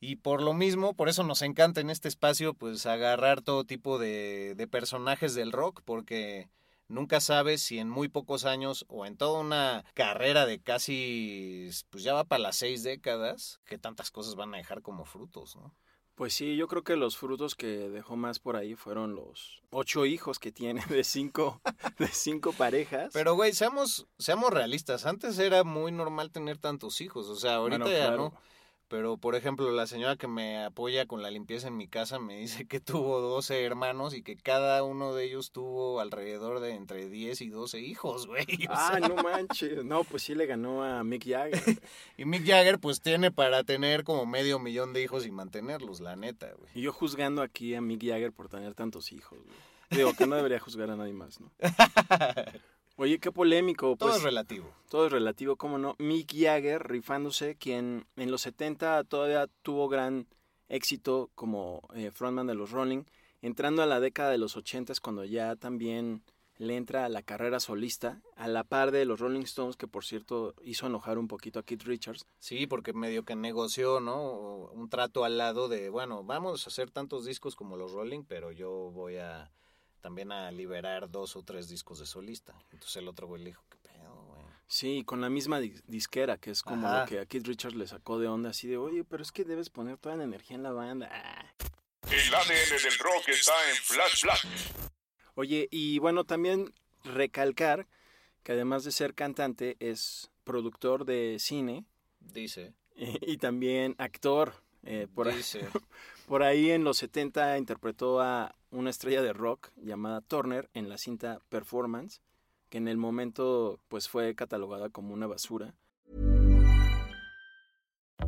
Y 0.01 0.17
por 0.17 0.43
lo 0.43 0.53
mismo, 0.53 0.95
por 0.95 1.09
eso 1.09 1.23
nos 1.23 1.43
encanta 1.43 1.81
en 1.81 1.91
este 1.91 2.09
espacio, 2.09 2.55
pues 2.55 2.87
agarrar 2.87 3.43
todo 3.43 3.65
tipo 3.65 3.99
de, 3.99 4.55
de 4.57 4.67
personajes 4.67 5.35
del 5.35 5.53
rock, 5.53 5.83
porque 5.85 6.49
nunca 6.93 7.21
sabes 7.21 7.63
si 7.63 7.79
en 7.79 7.89
muy 7.89 8.09
pocos 8.09 8.45
años 8.45 8.85
o 8.89 9.07
en 9.07 9.17
toda 9.17 9.41
una 9.41 9.85
carrera 9.95 10.47
de 10.47 10.61
casi, 10.61 11.71
pues 11.91 12.05
ya 12.05 12.15
va 12.15 12.25
para 12.25 12.43
las 12.43 12.57
seis 12.57 12.83
décadas, 12.83 13.61
que 13.65 13.79
tantas 13.79 14.11
cosas 14.11 14.37
van 14.37 14.55
a 14.55 14.59
dejar 14.59 14.83
como 14.83 15.05
frutos, 15.05 15.57
¿no? 15.57 15.75
Pues 16.15 16.35
sí, 16.35 16.57
yo 16.57 16.69
creo 16.69 16.85
que 16.85 16.95
los 16.95 17.17
frutos 17.17 17.55
que 17.55 17.89
dejó 17.89 18.17
más 18.17 18.39
por 18.39 18.57
ahí 18.57 18.75
fueron 18.75 19.15
los 19.15 19.63
ocho 19.71 20.05
hijos 20.05 20.39
que 20.39 20.53
tiene 20.53 20.85
de 20.89 21.05
cinco, 21.05 21.61
de 21.99 22.07
cinco 22.09 22.53
parejas. 22.53 23.11
Pero 23.15 23.35
güey, 23.35 23.55
seamos, 23.55 24.07
seamos 24.19 24.53
realistas. 24.53 25.07
Antes 25.07 25.39
era 25.39 25.65
muy 25.65 25.91
normal 25.91 26.31
tener 26.31 26.59
tantos 26.59 27.01
hijos. 27.01 27.29
O 27.29 27.37
sea, 27.37 27.57
ahorita 27.57 27.91
ya 27.91 28.11
no. 28.11 28.35
Pero, 28.93 29.17
por 29.17 29.37
ejemplo, 29.37 29.73
la 29.73 29.87
señora 29.87 30.17
que 30.17 30.29
me 30.29 30.63
apoya 30.63 31.07
con 31.07 31.23
la 31.23 31.31
limpieza 31.31 31.69
en 31.69 31.79
mi 31.79 31.89
casa 31.89 32.19
me 32.19 32.37
dice 32.37 32.67
que 32.67 32.79
tuvo 32.81 33.23
12 33.23 33.65
hermanos 33.65 34.13
y 34.13 34.23
que 34.23 34.37
cada 34.37 34.83
uno 34.83 35.15
de 35.15 35.25
ellos 35.25 35.51
tuvo 35.51 35.99
alrededor 35.99 36.61
de 36.61 36.75
entre 36.75 37.09
10 37.09 37.41
y 37.41 37.49
12 37.49 37.81
hijos, 37.81 38.27
güey. 38.27 38.45
ah, 38.69 38.99
no 39.01 39.17
manches. 39.17 39.83
No, 39.83 40.05
pues 40.05 40.25
sí 40.25 40.35
le 40.35 40.45
ganó 40.45 40.85
a 40.85 41.03
Mick 41.05 41.27
Jagger. 41.27 41.81
y 42.19 42.27
Mick 42.27 42.47
Jagger, 42.47 42.79
pues 42.79 43.01
tiene 43.01 43.31
para 43.31 43.65
tener 43.65 44.05
como 44.05 44.27
medio 44.27 44.59
millón 44.59 44.93
de 44.93 45.03
hijos 45.03 45.25
y 45.25 45.31
mantenerlos, 45.31 46.01
la 46.01 46.15
neta, 46.15 46.53
güey. 46.53 46.71
Y 46.75 46.83
yo 46.83 46.93
juzgando 46.93 47.41
aquí 47.41 47.75
a 47.75 47.81
Mick 47.81 48.05
Jagger 48.05 48.33
por 48.33 48.51
tener 48.51 48.75
tantos 48.75 49.11
hijos, 49.13 49.39
güey. 49.43 49.57
Digo 49.89 50.13
que 50.13 50.27
no 50.27 50.37
debería 50.37 50.61
juzgar 50.61 50.91
a 50.91 50.97
nadie 50.97 51.15
más, 51.15 51.41
¿no? 51.41 51.51
Oye, 53.03 53.19
qué 53.19 53.33
polémico. 53.33 53.97
todo 53.97 54.11
pues, 54.11 54.19
es 54.19 54.23
relativo. 54.23 54.73
Todo 54.89 55.07
es 55.07 55.13
relativo, 55.13 55.57
cómo 55.57 55.77
no. 55.77 55.97
Mick 55.99 56.33
Jagger 56.33 56.87
rifándose, 56.87 57.57
quien 57.57 58.07
en 58.15 58.31
los 58.31 58.43
70 58.43 59.03
todavía 59.03 59.49
tuvo 59.63 59.89
gran 59.89 60.29
éxito 60.69 61.29
como 61.35 61.83
eh, 61.97 62.13
frontman 62.13 62.47
de 62.47 62.55
los 62.55 62.71
Rolling, 62.71 63.03
entrando 63.41 63.83
a 63.83 63.87
la 63.87 63.99
década 63.99 64.31
de 64.31 64.39
los 64.39 64.57
80 64.57 64.93
cuando 65.03 65.25
ya 65.25 65.57
también 65.57 66.23
le 66.59 66.77
entra 66.77 67.05
a 67.05 67.09
la 67.09 67.23
carrera 67.23 67.59
solista, 67.59 68.23
a 68.37 68.47
la 68.47 68.63
par 68.63 68.93
de 68.93 69.05
los 69.05 69.19
Rolling 69.19 69.43
Stones, 69.43 69.77
que 69.77 69.89
por 69.89 70.05
cierto 70.05 70.55
hizo 70.63 70.87
enojar 70.87 71.19
un 71.19 71.27
poquito 71.27 71.59
a 71.59 71.65
Keith 71.65 71.83
Richards. 71.83 72.25
Sí, 72.39 72.69
porque 72.69 72.93
medio 72.93 73.25
que 73.25 73.35
negoció, 73.35 73.99
¿no? 73.99 74.71
Un 74.73 74.89
trato 74.89 75.25
al 75.25 75.39
lado 75.39 75.67
de, 75.67 75.91
bueno, 75.91 76.23
vamos 76.23 76.65
a 76.65 76.71
hacer 76.71 76.93
tantos 76.93 77.25
discos 77.25 77.57
como 77.57 77.77
los 77.77 77.91
Rolling, 77.91 78.23
pero 78.23 78.53
yo 78.53 78.93
voy 78.93 79.17
a 79.17 79.51
también 80.03 80.33
a 80.33 80.51
liberar 80.51 81.11
dos 81.11 81.37
o 81.37 81.43
tres 81.43 81.69
discos 81.69 81.99
de 81.99 82.07
solista. 82.07 82.55
Entonces 82.73 82.97
el 82.97 83.09
otro 83.09 83.27
güey 83.27 83.43
le 83.43 83.51
dijo, 83.51 83.65
¿qué 83.71 83.79
pedo, 83.79 84.25
güey? 84.27 84.43
Sí, 84.67 85.03
con 85.05 85.23
la 85.23 85.31
misma 85.31 85.61
disquera, 85.61 86.37
que 86.37 86.51
es 86.51 86.63
como 86.63 86.87
lo 86.87 87.07
que 87.07 87.21
a 87.21 87.27
Keith 87.27 87.47
Richards 87.47 87.77
le 87.77 87.87
sacó 87.87 88.19
de 88.19 88.29
onda, 88.29 88.51
así 88.51 88.69
de, 88.69 88.77
oye, 88.77 89.05
pero 89.05 89.23
es 89.23 89.33
que 89.33 89.45
debes 89.45 89.71
poner 89.71 89.97
toda 89.97 90.17
la 90.17 90.25
energía 90.25 90.57
en 90.57 90.63
la 90.63 90.73
banda. 90.73 91.09
Ah. 91.11 91.47
El 92.11 92.35
ADN 92.35 92.83
del 92.83 92.99
rock 92.99 93.29
está 93.29 93.53
en 93.71 93.77
Flash 93.77 94.23
Black. 94.23 94.93
Oye, 95.35 95.69
y 95.71 95.99
bueno, 95.99 96.25
también 96.25 96.75
recalcar 97.05 97.87
que 98.43 98.53
además 98.53 98.85
de 98.85 98.93
ser 98.93 99.15
cantante, 99.15 99.77
es 99.81 100.31
productor 100.45 101.05
de 101.05 101.37
cine. 101.39 101.85
Dice. 102.21 102.75
Y, 102.97 103.39
también 103.39 103.95
actor. 103.99 104.55
Eh, 104.85 105.07
por, 105.13 105.33
Dice. 105.33 105.61
Ahí, 105.61 105.69
por 106.27 106.43
ahí 106.43 106.71
en 106.71 106.85
los 106.85 106.99
70 106.99 107.59
interpretó 107.59 108.21
a 108.21 108.55
una 108.73 108.91
estrella 108.91 109.23
de 109.23 109.33
rock 109.33 109.71
llamada 109.77 110.21
Turner 110.23 110.69
en 110.75 110.89
la 110.89 110.99
cinta 110.99 111.41
Performance, 111.49 112.21
que 112.69 112.79
en 112.79 112.89
el 112.89 112.97
momento 112.97 113.79
pues 113.89 114.09
fue 114.09 114.35
catalogada 114.35 114.91
como 114.91 115.15
una 115.15 115.27
basura. 115.27 115.75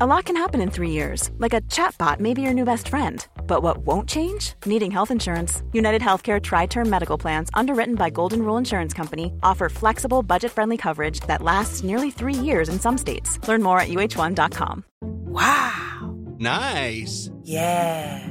A 0.00 0.06
lot 0.06 0.24
can 0.24 0.36
happen 0.36 0.60
in 0.60 0.70
three 0.72 0.90
years, 0.90 1.30
like 1.38 1.54
a 1.54 1.60
chatbot 1.62 2.18
may 2.18 2.34
be 2.34 2.42
your 2.42 2.52
new 2.52 2.64
best 2.64 2.88
friend. 2.88 3.24
But 3.46 3.62
what 3.62 3.86
won't 3.86 4.08
change? 4.08 4.54
Needing 4.66 4.90
health 4.90 5.12
insurance. 5.12 5.62
United 5.72 6.02
Healthcare 6.02 6.42
Tri 6.42 6.66
Term 6.66 6.90
Medical 6.90 7.16
Plans, 7.16 7.48
underwritten 7.54 7.94
by 7.94 8.10
Golden 8.10 8.42
Rule 8.42 8.56
Insurance 8.56 8.92
Company, 8.92 9.32
offer 9.44 9.68
flexible, 9.68 10.24
budget 10.24 10.50
friendly 10.50 10.76
coverage 10.76 11.20
that 11.28 11.42
lasts 11.42 11.84
nearly 11.84 12.10
three 12.10 12.34
years 12.34 12.68
in 12.68 12.80
some 12.80 12.98
states. 12.98 13.38
Learn 13.46 13.62
more 13.62 13.78
at 13.78 13.88
uh1.com. 13.88 14.84
Wow! 15.00 16.16
Nice! 16.38 17.30
Yeah! 17.44 18.30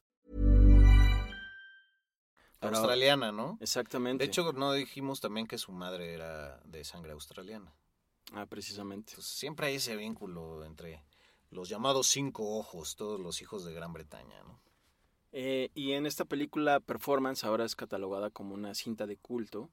Australiana, 2.61 3.31
¿no? 3.31 3.57
Exactamente. 3.59 4.23
De 4.23 4.27
hecho, 4.27 4.53
no 4.53 4.73
dijimos 4.73 5.19
también 5.19 5.47
que 5.47 5.57
su 5.57 5.71
madre 5.71 6.13
era 6.13 6.59
de 6.65 6.83
sangre 6.83 7.11
australiana. 7.11 7.73
ah, 8.33 8.45
precisamente. 8.45 9.11
Entonces, 9.11 9.33
siempre 9.33 9.67
hay 9.67 9.75
ese 9.75 9.95
vínculo 9.95 10.63
entre 10.63 11.03
los 11.49 11.69
llamados 11.69 12.07
cinco 12.07 12.57
ojos, 12.57 12.95
todos 12.95 13.19
los 13.19 13.41
hijos 13.41 13.65
de 13.65 13.73
Gran 13.73 13.93
Bretaña, 13.93 14.41
¿no? 14.43 14.59
Eh, 15.33 15.69
y 15.73 15.93
en 15.93 16.05
esta 16.05 16.25
película 16.25 16.79
Performance 16.79 17.45
ahora 17.45 17.65
es 17.65 17.75
catalogada 17.75 18.29
como 18.29 18.53
una 18.53 18.75
cinta 18.75 19.07
de 19.07 19.17
culto. 19.17 19.69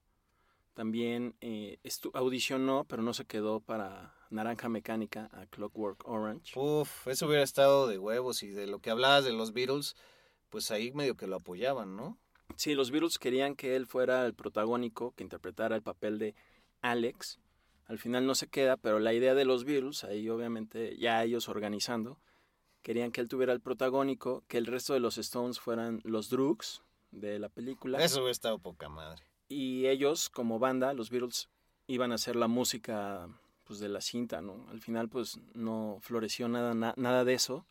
También 0.74 1.34
eh, 1.40 1.78
audicionó, 2.14 2.84
pero 2.84 3.02
no 3.02 3.12
se 3.12 3.24
quedó 3.24 3.58
para 3.58 4.14
Naranja 4.30 4.68
Mecánica 4.68 5.28
a 5.32 5.46
Clockwork 5.46 6.06
Orange. 6.06 6.56
Uf, 6.56 7.08
eso 7.08 7.26
hubiera 7.26 7.42
estado 7.42 7.88
de 7.88 7.98
huevos 7.98 8.44
y 8.44 8.50
de 8.50 8.68
lo 8.68 8.78
que 8.78 8.90
hablabas 8.90 9.24
de 9.24 9.32
los 9.32 9.52
Beatles, 9.52 9.96
pues 10.48 10.70
ahí 10.70 10.92
medio 10.92 11.16
que 11.16 11.26
lo 11.26 11.36
apoyaban, 11.36 11.96
¿no? 11.96 12.16
Sí, 12.56 12.74
los 12.74 12.90
Beatles 12.90 13.18
querían 13.18 13.54
que 13.54 13.76
él 13.76 13.86
fuera 13.86 14.26
el 14.26 14.34
protagónico, 14.34 15.12
que 15.12 15.22
interpretara 15.22 15.76
el 15.76 15.82
papel 15.82 16.18
de 16.18 16.34
Alex. 16.82 17.38
Al 17.86 17.98
final 17.98 18.26
no 18.26 18.34
se 18.34 18.48
queda, 18.48 18.76
pero 18.76 18.98
la 18.98 19.12
idea 19.14 19.34
de 19.34 19.44
los 19.44 19.64
Beatles, 19.64 20.04
ahí 20.04 20.28
obviamente 20.28 20.96
ya 20.98 21.22
ellos 21.22 21.48
organizando, 21.48 22.18
querían 22.82 23.12
que 23.12 23.20
él 23.20 23.28
tuviera 23.28 23.52
el 23.52 23.60
protagónico, 23.60 24.42
que 24.48 24.58
el 24.58 24.66
resto 24.66 24.92
de 24.92 25.00
los 25.00 25.18
Stones 25.18 25.60
fueran 25.60 26.00
los 26.04 26.28
Droogs 26.30 26.82
de 27.10 27.38
la 27.38 27.48
película. 27.48 28.02
Eso 28.02 28.18
hubiera 28.18 28.32
estado 28.32 28.58
poca 28.58 28.88
madre. 28.88 29.22
Y 29.48 29.86
ellos, 29.86 30.28
como 30.28 30.58
banda, 30.58 30.92
los 30.92 31.10
Beatles, 31.10 31.48
iban 31.86 32.12
a 32.12 32.16
hacer 32.16 32.36
la 32.36 32.48
música 32.48 33.28
pues, 33.64 33.78
de 33.80 33.88
la 33.88 34.00
cinta, 34.02 34.42
¿no? 34.42 34.66
Al 34.70 34.80
final, 34.80 35.08
pues, 35.08 35.38
no 35.54 35.98
floreció 36.02 36.48
nada, 36.48 36.74
na- 36.74 36.94
nada 36.96 37.24
de 37.24 37.34
eso. 37.34 37.64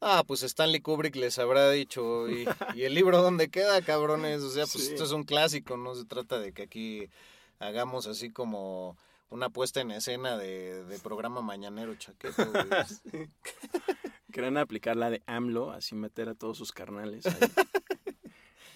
Ah, 0.00 0.24
pues 0.26 0.42
Stanley 0.42 0.80
Kubrick 0.80 1.14
les 1.16 1.38
habrá 1.38 1.70
dicho, 1.70 2.28
¿y, 2.30 2.48
y 2.74 2.84
el 2.84 2.94
libro 2.94 3.20
dónde 3.20 3.50
queda, 3.50 3.82
cabrones? 3.82 4.40
O 4.42 4.50
sea, 4.50 4.64
pues 4.64 4.84
Sí. 4.86 4.92
esto 4.92 5.04
es 5.04 5.12
un 5.12 5.24
clásico, 5.24 5.76
no 5.76 5.94
se 5.94 6.04
trata 6.06 6.38
de 6.38 6.52
que 6.52 6.62
aquí 6.62 7.08
hagamos 7.58 8.06
así 8.06 8.30
como 8.30 8.96
una 9.28 9.50
puesta 9.50 9.80
en 9.82 9.90
escena 9.90 10.38
de, 10.38 10.84
de 10.84 10.98
programa 10.98 11.42
mañanero 11.42 11.94
chaqueto. 11.96 12.42
Querían 14.32 14.56
aplicar 14.56 14.96
la 14.96 15.10
de 15.10 15.22
AMLO, 15.26 15.70
así 15.72 15.94
meter 15.94 16.28
a 16.28 16.34
todos 16.34 16.56
sus 16.56 16.72
carnales 16.72 17.26
ahí. 17.26 17.34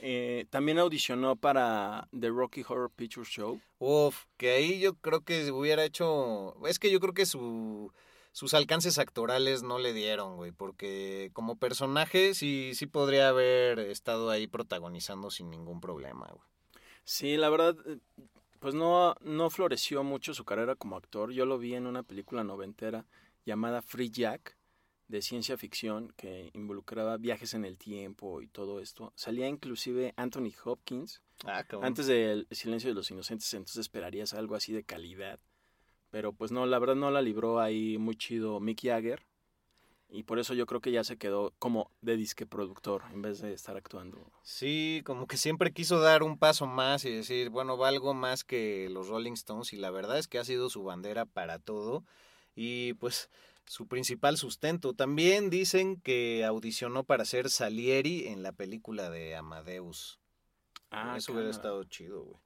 Eh, 0.06 0.44
también 0.50 0.78
audicionó 0.78 1.34
para 1.34 2.08
The 2.20 2.28
Rocky 2.28 2.62
Horror 2.68 2.90
Picture 2.94 3.24
Show. 3.26 3.58
Uf, 3.78 4.24
que 4.36 4.50
ahí 4.50 4.78
yo 4.78 4.92
creo 4.96 5.22
que 5.22 5.50
hubiera 5.50 5.82
hecho. 5.82 6.54
Es 6.66 6.78
que 6.78 6.90
yo 6.90 7.00
creo 7.00 7.14
que 7.14 7.24
su, 7.24 7.90
sus 8.34 8.52
alcances 8.52 8.98
actorales 8.98 9.62
no 9.62 9.78
le 9.78 9.92
dieron, 9.92 10.34
güey, 10.34 10.50
porque 10.50 11.30
como 11.34 11.56
personaje 11.56 12.34
sí, 12.34 12.72
sí 12.74 12.86
podría 12.86 13.28
haber 13.28 13.78
estado 13.78 14.28
ahí 14.28 14.48
protagonizando 14.48 15.30
sin 15.30 15.50
ningún 15.50 15.80
problema, 15.80 16.26
güey. 16.32 16.48
Sí, 17.04 17.36
la 17.36 17.48
verdad, 17.48 17.76
eh, 17.86 18.00
pues 18.58 18.74
no, 18.74 19.14
no 19.20 19.50
floreció 19.50 20.02
mucho 20.02 20.34
su 20.34 20.44
carrera 20.44 20.74
como 20.74 20.96
actor. 20.96 21.30
Yo 21.30 21.46
lo 21.46 21.58
vi 21.58 21.76
en 21.76 21.86
una 21.86 22.02
película 22.02 22.42
noventera 22.42 23.06
llamada 23.46 23.82
Free 23.82 24.10
Jack, 24.10 24.56
de 25.06 25.22
ciencia 25.22 25.56
ficción, 25.56 26.12
que 26.16 26.50
involucraba 26.54 27.16
viajes 27.18 27.54
en 27.54 27.64
el 27.64 27.78
tiempo 27.78 28.42
y 28.42 28.48
todo 28.48 28.80
esto. 28.80 29.12
Salía 29.14 29.46
inclusive 29.46 30.12
Anthony 30.16 30.50
Hopkins. 30.64 31.22
Ah. 31.44 31.64
Antes 31.82 32.08
del 32.08 32.48
Silencio 32.50 32.90
de 32.90 32.94
los 32.94 33.12
Inocentes, 33.12 33.54
entonces 33.54 33.76
esperarías 33.76 34.34
algo 34.34 34.56
así 34.56 34.72
de 34.72 34.82
calidad. 34.82 35.38
Pero 36.14 36.32
pues 36.32 36.52
no, 36.52 36.64
la 36.64 36.78
verdad 36.78 36.94
no 36.94 37.10
la 37.10 37.22
libró 37.22 37.58
ahí 37.58 37.98
muy 37.98 38.14
chido 38.14 38.60
Mick 38.60 38.82
Jagger. 38.84 39.26
Y 40.08 40.22
por 40.22 40.38
eso 40.38 40.54
yo 40.54 40.64
creo 40.64 40.80
que 40.80 40.92
ya 40.92 41.02
se 41.02 41.16
quedó 41.16 41.52
como 41.58 41.90
de 42.02 42.16
disque 42.16 42.46
productor 42.46 43.02
en 43.12 43.20
vez 43.20 43.40
de 43.40 43.52
estar 43.52 43.76
actuando. 43.76 44.30
Sí, 44.44 45.02
como 45.04 45.26
que 45.26 45.36
siempre 45.36 45.72
quiso 45.72 45.98
dar 45.98 46.22
un 46.22 46.38
paso 46.38 46.68
más 46.68 47.04
y 47.04 47.10
decir, 47.10 47.50
bueno, 47.50 47.76
valgo 47.76 48.14
más 48.14 48.44
que 48.44 48.88
los 48.92 49.08
Rolling 49.08 49.32
Stones 49.32 49.72
y 49.72 49.76
la 49.76 49.90
verdad 49.90 50.16
es 50.16 50.28
que 50.28 50.38
ha 50.38 50.44
sido 50.44 50.70
su 50.70 50.84
bandera 50.84 51.26
para 51.26 51.58
todo 51.58 52.04
y 52.54 52.94
pues 52.94 53.28
su 53.66 53.88
principal 53.88 54.36
sustento. 54.36 54.92
También 54.92 55.50
dicen 55.50 56.00
que 56.00 56.44
audicionó 56.44 57.02
para 57.02 57.24
ser 57.24 57.50
Salieri 57.50 58.28
en 58.28 58.44
la 58.44 58.52
película 58.52 59.10
de 59.10 59.34
Amadeus. 59.34 60.20
Ah, 60.92 61.16
Eso 61.16 61.32
hubiera 61.32 61.50
estado 61.50 61.82
chido, 61.82 62.22
güey. 62.22 62.40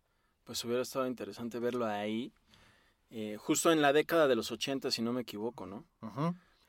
Pues 0.45 0.65
hubiera 0.65 0.81
estado 0.81 1.07
interesante 1.07 1.59
verlo 1.59 1.85
ahí. 1.85 2.33
Eh, 3.11 3.37
justo 3.39 3.71
en 3.73 3.81
la 3.83 3.93
década 3.93 4.29
de 4.29 4.37
los 4.37 4.51
80, 4.51 4.91
si 4.91 5.03
no 5.03 5.13
me 5.13 5.23
equivoco, 5.23 5.67
¿no? 5.67 5.87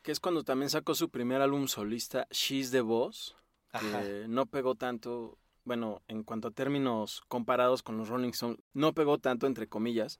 Que 0.01 0.11
es 0.11 0.19
cuando 0.19 0.43
también 0.43 0.69
sacó 0.69 0.95
su 0.95 1.09
primer 1.09 1.41
álbum 1.41 1.67
solista, 1.67 2.27
She's 2.31 2.71
the 2.71 2.81
Boss, 2.81 3.35
Ajá. 3.71 4.01
que 4.01 4.25
no 4.27 4.45
pegó 4.45 4.75
tanto, 4.75 5.37
bueno, 5.65 6.01
en 6.07 6.23
cuanto 6.23 6.47
a 6.47 6.51
términos 6.51 7.21
comparados 7.27 7.83
con 7.83 7.97
los 7.97 8.07
Rolling 8.07 8.29
Stones, 8.29 8.59
no 8.73 8.93
pegó 8.93 9.17
tanto, 9.17 9.47
entre 9.47 9.67
comillas, 9.67 10.19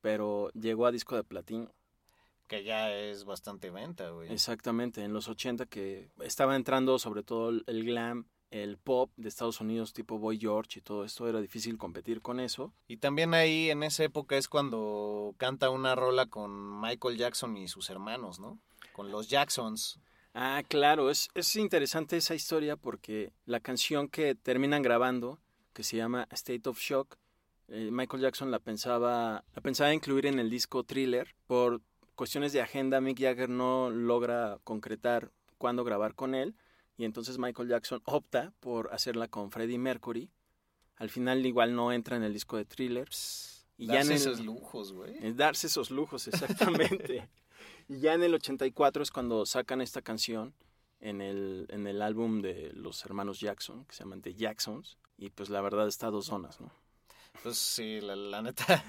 pero 0.00 0.50
llegó 0.52 0.86
a 0.86 0.92
disco 0.92 1.16
de 1.16 1.24
platino. 1.24 1.72
Que 2.46 2.62
ya 2.62 2.92
es 2.94 3.24
bastante 3.24 3.70
venta, 3.70 4.10
güey. 4.10 4.30
Exactamente, 4.30 5.02
en 5.02 5.14
los 5.14 5.28
80 5.28 5.64
que 5.64 6.10
estaba 6.20 6.56
entrando 6.56 6.98
sobre 6.98 7.22
todo 7.22 7.48
el 7.66 7.84
glam, 7.84 8.28
el 8.54 8.78
pop 8.78 9.10
de 9.16 9.28
Estados 9.28 9.60
Unidos 9.60 9.92
tipo 9.92 10.16
Boy 10.16 10.38
George 10.38 10.78
y 10.78 10.82
todo 10.82 11.04
esto, 11.04 11.28
era 11.28 11.40
difícil 11.40 11.76
competir 11.76 12.22
con 12.22 12.38
eso. 12.38 12.72
Y 12.86 12.98
también 12.98 13.34
ahí 13.34 13.68
en 13.68 13.82
esa 13.82 14.04
época 14.04 14.36
es 14.36 14.46
cuando 14.48 15.34
canta 15.38 15.70
una 15.70 15.96
rola 15.96 16.26
con 16.26 16.80
Michael 16.80 17.16
Jackson 17.16 17.56
y 17.56 17.66
sus 17.66 17.90
hermanos, 17.90 18.38
¿no? 18.38 18.60
Con 18.92 19.10
los 19.10 19.28
Jacksons. 19.28 19.98
Ah, 20.34 20.62
claro, 20.68 21.10
es, 21.10 21.30
es 21.34 21.56
interesante 21.56 22.16
esa 22.16 22.36
historia 22.36 22.76
porque 22.76 23.32
la 23.44 23.58
canción 23.58 24.06
que 24.06 24.36
terminan 24.36 24.82
grabando, 24.82 25.40
que 25.72 25.82
se 25.82 25.96
llama 25.96 26.28
State 26.30 26.68
of 26.68 26.78
Shock, 26.78 27.16
eh, 27.66 27.88
Michael 27.90 28.22
Jackson 28.22 28.52
la 28.52 28.60
pensaba, 28.60 29.42
la 29.52 29.62
pensaba 29.62 29.92
incluir 29.92 30.26
en 30.26 30.38
el 30.38 30.48
disco 30.48 30.84
Thriller. 30.84 31.34
Por 31.48 31.80
cuestiones 32.14 32.52
de 32.52 32.60
agenda, 32.60 33.00
Mick 33.00 33.18
Jagger 33.18 33.48
no 33.48 33.90
logra 33.90 34.58
concretar 34.62 35.32
cuándo 35.58 35.82
grabar 35.82 36.14
con 36.14 36.36
él 36.36 36.54
y 36.96 37.04
entonces 37.04 37.38
Michael 37.38 37.68
Jackson 37.68 38.00
opta 38.04 38.52
por 38.60 38.92
hacerla 38.92 39.28
con 39.28 39.50
Freddie 39.50 39.78
Mercury. 39.78 40.30
Al 40.96 41.10
final 41.10 41.44
igual 41.44 41.74
no 41.74 41.92
entra 41.92 42.16
en 42.16 42.22
el 42.22 42.32
disco 42.32 42.56
de 42.56 42.64
Thriller. 42.64 43.08
Y 43.76 43.86
ya 43.88 44.00
en 44.02 44.08
Darse 44.08 44.12
el- 44.12 44.20
esos 44.34 44.40
lujos, 44.44 44.92
güey. 44.92 45.16
es 45.20 45.36
darse 45.36 45.66
esos 45.66 45.90
lujos, 45.90 46.28
exactamente. 46.28 47.28
y 47.88 47.98
ya 47.98 48.14
en 48.14 48.22
el 48.22 48.34
84 48.34 49.02
es 49.02 49.10
cuando 49.10 49.44
sacan 49.46 49.80
esta 49.80 50.00
canción 50.02 50.54
en 51.00 51.20
el, 51.20 51.66
en 51.70 51.86
el 51.88 52.00
álbum 52.00 52.40
de 52.40 52.72
los 52.74 53.04
hermanos 53.04 53.40
Jackson, 53.40 53.84
que 53.86 53.94
se 53.94 54.04
llaman 54.04 54.22
The 54.22 54.34
Jacksons. 54.34 54.96
Y 55.18 55.30
pues 55.30 55.50
la 55.50 55.60
verdad 55.60 55.88
está 55.88 56.06
a 56.06 56.10
dos 56.10 56.26
zonas, 56.26 56.60
¿no? 56.60 56.70
Pues 57.42 57.58
sí, 57.58 58.00
la, 58.00 58.14
la 58.14 58.42
neta, 58.42 58.84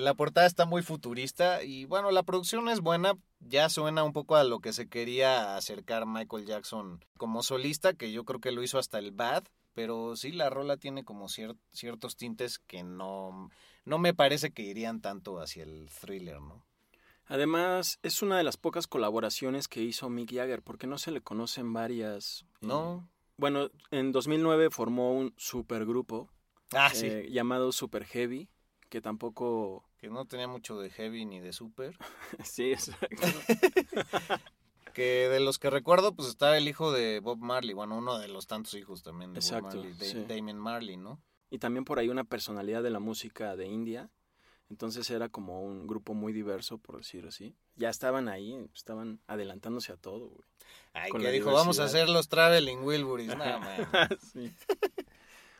la 0.00 0.14
portada 0.14 0.46
está 0.46 0.66
muy 0.66 0.82
futurista 0.82 1.62
y 1.62 1.84
bueno, 1.86 2.10
la 2.10 2.22
producción 2.24 2.68
es 2.68 2.80
buena, 2.80 3.14
ya 3.40 3.68
suena 3.68 4.02
un 4.04 4.12
poco 4.12 4.36
a 4.36 4.44
lo 4.44 4.60
que 4.60 4.72
se 4.72 4.88
quería 4.88 5.56
acercar 5.56 6.04
Michael 6.06 6.46
Jackson 6.46 7.04
como 7.16 7.42
solista, 7.42 7.94
que 7.94 8.10
yo 8.12 8.24
creo 8.24 8.40
que 8.40 8.52
lo 8.52 8.62
hizo 8.62 8.78
hasta 8.78 8.98
el 8.98 9.12
Bad, 9.12 9.44
pero 9.74 10.16
sí, 10.16 10.32
la 10.32 10.50
rola 10.50 10.76
tiene 10.76 11.04
como 11.04 11.26
cier- 11.28 11.56
ciertos 11.72 12.16
tintes 12.16 12.58
que 12.58 12.82
no, 12.82 13.50
no 13.84 13.98
me 13.98 14.14
parece 14.14 14.52
que 14.52 14.62
irían 14.62 15.00
tanto 15.00 15.40
hacia 15.40 15.62
el 15.64 15.88
thriller, 16.00 16.40
¿no? 16.40 16.64
Además, 17.26 17.98
es 18.02 18.20
una 18.20 18.36
de 18.36 18.44
las 18.44 18.56
pocas 18.58 18.86
colaboraciones 18.86 19.66
que 19.66 19.82
hizo 19.82 20.10
Mick 20.10 20.32
Jagger, 20.34 20.62
porque 20.62 20.86
no 20.86 20.98
se 20.98 21.10
le 21.10 21.22
conocen 21.22 21.72
varias. 21.72 22.44
eh, 22.60 22.66
No, 22.66 23.08
bueno, 23.38 23.70
en 23.90 24.12
2009 24.12 24.68
formó 24.70 25.12
un 25.14 25.32
supergrupo 25.36 26.28
Ah, 26.72 26.90
sí. 26.92 27.06
eh, 27.06 27.28
llamado 27.30 27.72
Super 27.72 28.04
Heavy, 28.04 28.48
que 28.94 29.00
tampoco... 29.00 29.84
Que 29.98 30.08
no 30.08 30.24
tenía 30.24 30.46
mucho 30.46 30.78
de 30.78 30.88
heavy 30.88 31.24
ni 31.24 31.40
de 31.40 31.52
super. 31.52 31.98
sí, 32.44 32.70
exacto. 32.70 33.08
Que 34.92 35.28
de 35.28 35.40
los 35.40 35.58
que 35.58 35.68
recuerdo, 35.68 36.14
pues 36.14 36.28
estaba 36.28 36.56
el 36.56 36.68
hijo 36.68 36.92
de 36.92 37.18
Bob 37.18 37.40
Marley. 37.40 37.74
Bueno, 37.74 37.98
uno 37.98 38.20
de 38.20 38.28
los 38.28 38.46
tantos 38.46 38.74
hijos 38.74 39.02
también 39.02 39.32
de 39.32 39.40
Exacto, 39.40 39.64
Bob 39.66 39.74
Marley, 39.78 39.94
Da- 39.94 40.04
sí. 40.04 40.24
Damien 40.28 40.56
Marley, 40.58 40.96
¿no? 40.96 41.20
y 41.50 41.58
también 41.58 41.84
por 41.84 41.98
ahí 41.98 42.08
una 42.08 42.22
personalidad 42.22 42.84
de 42.84 42.90
la 42.90 43.00
música 43.00 43.56
de 43.56 43.66
India. 43.66 44.10
Entonces 44.70 45.10
era 45.10 45.28
como 45.28 45.60
un 45.62 45.88
grupo 45.88 46.14
muy 46.14 46.32
diverso, 46.32 46.78
por 46.78 46.98
decir 46.98 47.26
así. 47.26 47.56
Ya 47.74 47.90
estaban 47.90 48.28
ahí, 48.28 48.64
estaban 48.72 49.20
adelantándose 49.26 49.90
a 49.90 49.96
todo, 49.96 50.28
güey. 50.28 50.46
Ay, 50.92 51.10
Con 51.10 51.20
que 51.20 51.32
dijo, 51.32 51.52
vamos 51.52 51.80
a 51.80 51.84
hacer 51.84 52.08
los 52.08 52.28
Traveling 52.28 52.84
Wilburys. 52.84 53.36
Man. 53.36 53.60
Sí. 54.32 54.52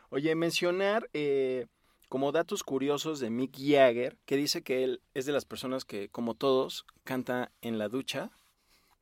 Oye, 0.09 0.33
mencionar 0.35 1.09
eh, 1.11 1.67
como 2.09 2.31
datos 2.31 2.63
curiosos 2.63 3.19
de 3.19 3.29
Mick 3.29 3.57
Jagger, 3.57 4.17
que 4.25 4.37
dice 4.37 4.63
que 4.63 4.83
él 4.83 5.01
es 5.13 5.25
de 5.25 5.33
las 5.33 5.45
personas 5.45 5.85
que, 5.85 6.09
como 6.09 6.35
todos, 6.35 6.85
canta 7.03 7.51
en 7.61 7.77
la 7.77 7.89
ducha, 7.89 8.31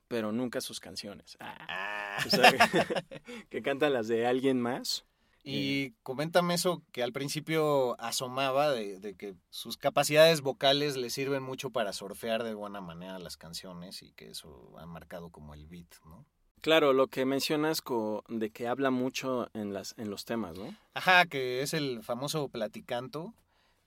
pero 0.07 0.31
nunca 0.31 0.61
sus 0.61 0.79
canciones. 0.79 1.37
Ah, 1.39 2.17
o 2.25 2.29
sea, 2.29 2.51
que 3.49 3.61
canta 3.61 3.89
las 3.89 4.07
de 4.07 4.25
alguien 4.25 4.61
más. 4.61 5.05
Y 5.45 5.91
coméntame 6.03 6.53
eso 6.53 6.83
que 6.93 7.03
al 7.03 7.11
principio 7.11 7.99
asomaba 7.99 8.71
de, 8.71 8.99
de 8.99 9.15
que 9.15 9.35
sus 9.49 9.75
capacidades 9.75 10.39
vocales 10.39 10.95
le 10.95 11.09
sirven 11.09 11.43
mucho 11.43 11.69
para 11.69 11.91
surfear 11.91 12.43
de 12.43 12.53
buena 12.53 12.79
manera 12.79 13.19
las 13.19 13.35
canciones 13.35 14.03
y 14.03 14.13
que 14.13 14.29
eso 14.29 14.73
ha 14.79 14.85
marcado 14.85 15.31
como 15.31 15.53
el 15.53 15.67
beat, 15.67 15.95
¿no? 16.05 16.25
Claro, 16.63 16.93
lo 16.93 17.07
que 17.07 17.25
mencionas 17.25 17.81
co- 17.81 18.23
de 18.29 18.49
que 18.49 18.69
habla 18.69 18.89
mucho 18.89 19.49
en, 19.53 19.73
las, 19.73 19.93
en 19.97 20.09
los 20.09 20.23
temas, 20.23 20.57
¿no? 20.57 20.73
Ajá, 20.93 21.25
que 21.25 21.61
es 21.61 21.73
el 21.73 22.01
famoso 22.03 22.47
platicanto, 22.47 23.33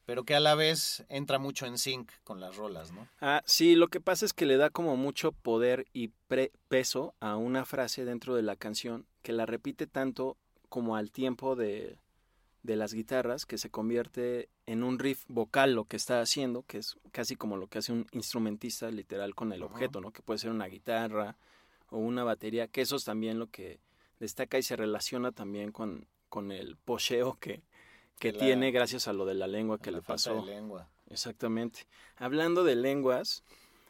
pero 0.05 0.25
que 0.25 0.35
a 0.35 0.41
la 0.41 0.55
vez 0.55 1.03
entra 1.09 1.39
mucho 1.39 1.65
en 1.65 1.79
sync 1.79 2.13
con 2.23 2.39
las 2.39 2.57
rolas, 2.57 2.93
¿no? 2.93 3.09
Ah, 3.23 3.43
sí, 3.47 3.77
lo 3.77 3.89
que 3.89 4.03
pasa 4.03 4.27
es 4.27 4.35
que 4.35 4.45
le 4.45 4.59
da 4.59 4.69
como 4.69 4.95
mucho 4.99 5.33
poder 5.33 5.87
y 5.95 6.09
pre- 6.29 6.53
peso 6.69 7.15
a 7.19 7.37
una 7.37 7.65
frase 7.65 8.05
dentro 8.05 8.35
de 8.35 8.43
la 8.43 8.57
canción 8.57 9.07
que 9.23 9.33
la 9.33 9.47
repite 9.47 9.87
tanto 9.87 10.37
como 10.69 10.97
al 10.97 11.11
tiempo 11.11 11.57
de, 11.57 11.97
de 12.63 12.77
las 12.77 12.93
guitarras 12.93 13.47
que 13.47 13.57
se 13.57 13.71
convierte 13.71 14.51
en 14.67 14.83
un 14.83 14.99
riff 14.99 15.25
vocal 15.29 15.73
lo 15.75 15.87
que 15.87 15.97
está 15.97 16.21
haciendo, 16.21 16.63
que 16.65 16.77
es 16.77 16.99
casi 17.11 17.37
como 17.37 17.57
lo 17.57 17.69
que 17.69 17.79
hace 17.79 17.93
un 17.95 18.07
instrumentista 18.13 18.91
literal 18.91 19.35
con 19.35 19.55
el 19.55 19.63
Ajá. 19.63 19.73
objeto, 19.73 20.03
¿no? 20.03 20.11
Que 20.13 20.21
puede 20.21 20.41
ser 20.41 20.51
una 20.51 20.67
guitarra 20.67 21.39
o 21.91 21.99
una 21.99 22.25
batería, 22.25 22.69
que 22.69 22.81
eso 22.83 22.97
es 22.97 23.05
también 23.05 23.39
lo 23.39 23.49
que 23.49 23.81
destaca 24.19 24.59
y 24.59 24.63
se 24.63 24.77
relaciona 24.77 25.33
también 25.33 25.73
con, 25.73 26.07
con 26.29 26.51
el 26.53 26.77
pocheo 26.77 27.39
que, 27.41 27.63
que 28.19 28.33
La- 28.33 28.39
tiene 28.39 28.71
gracias 28.71 29.09
a 29.09 29.13
lo 29.13 29.25
de 29.27 29.35
la 29.35 29.47
lengua 29.47 29.79
que 29.79 29.91
La 29.91 29.99
le 29.99 30.03
pasó. 30.03 30.35
de 30.37 30.47
lengua. 30.55 30.89
Exactamente. 31.11 31.87
Hablando 32.17 32.65
de 32.65 32.75
lenguas, 32.77 33.45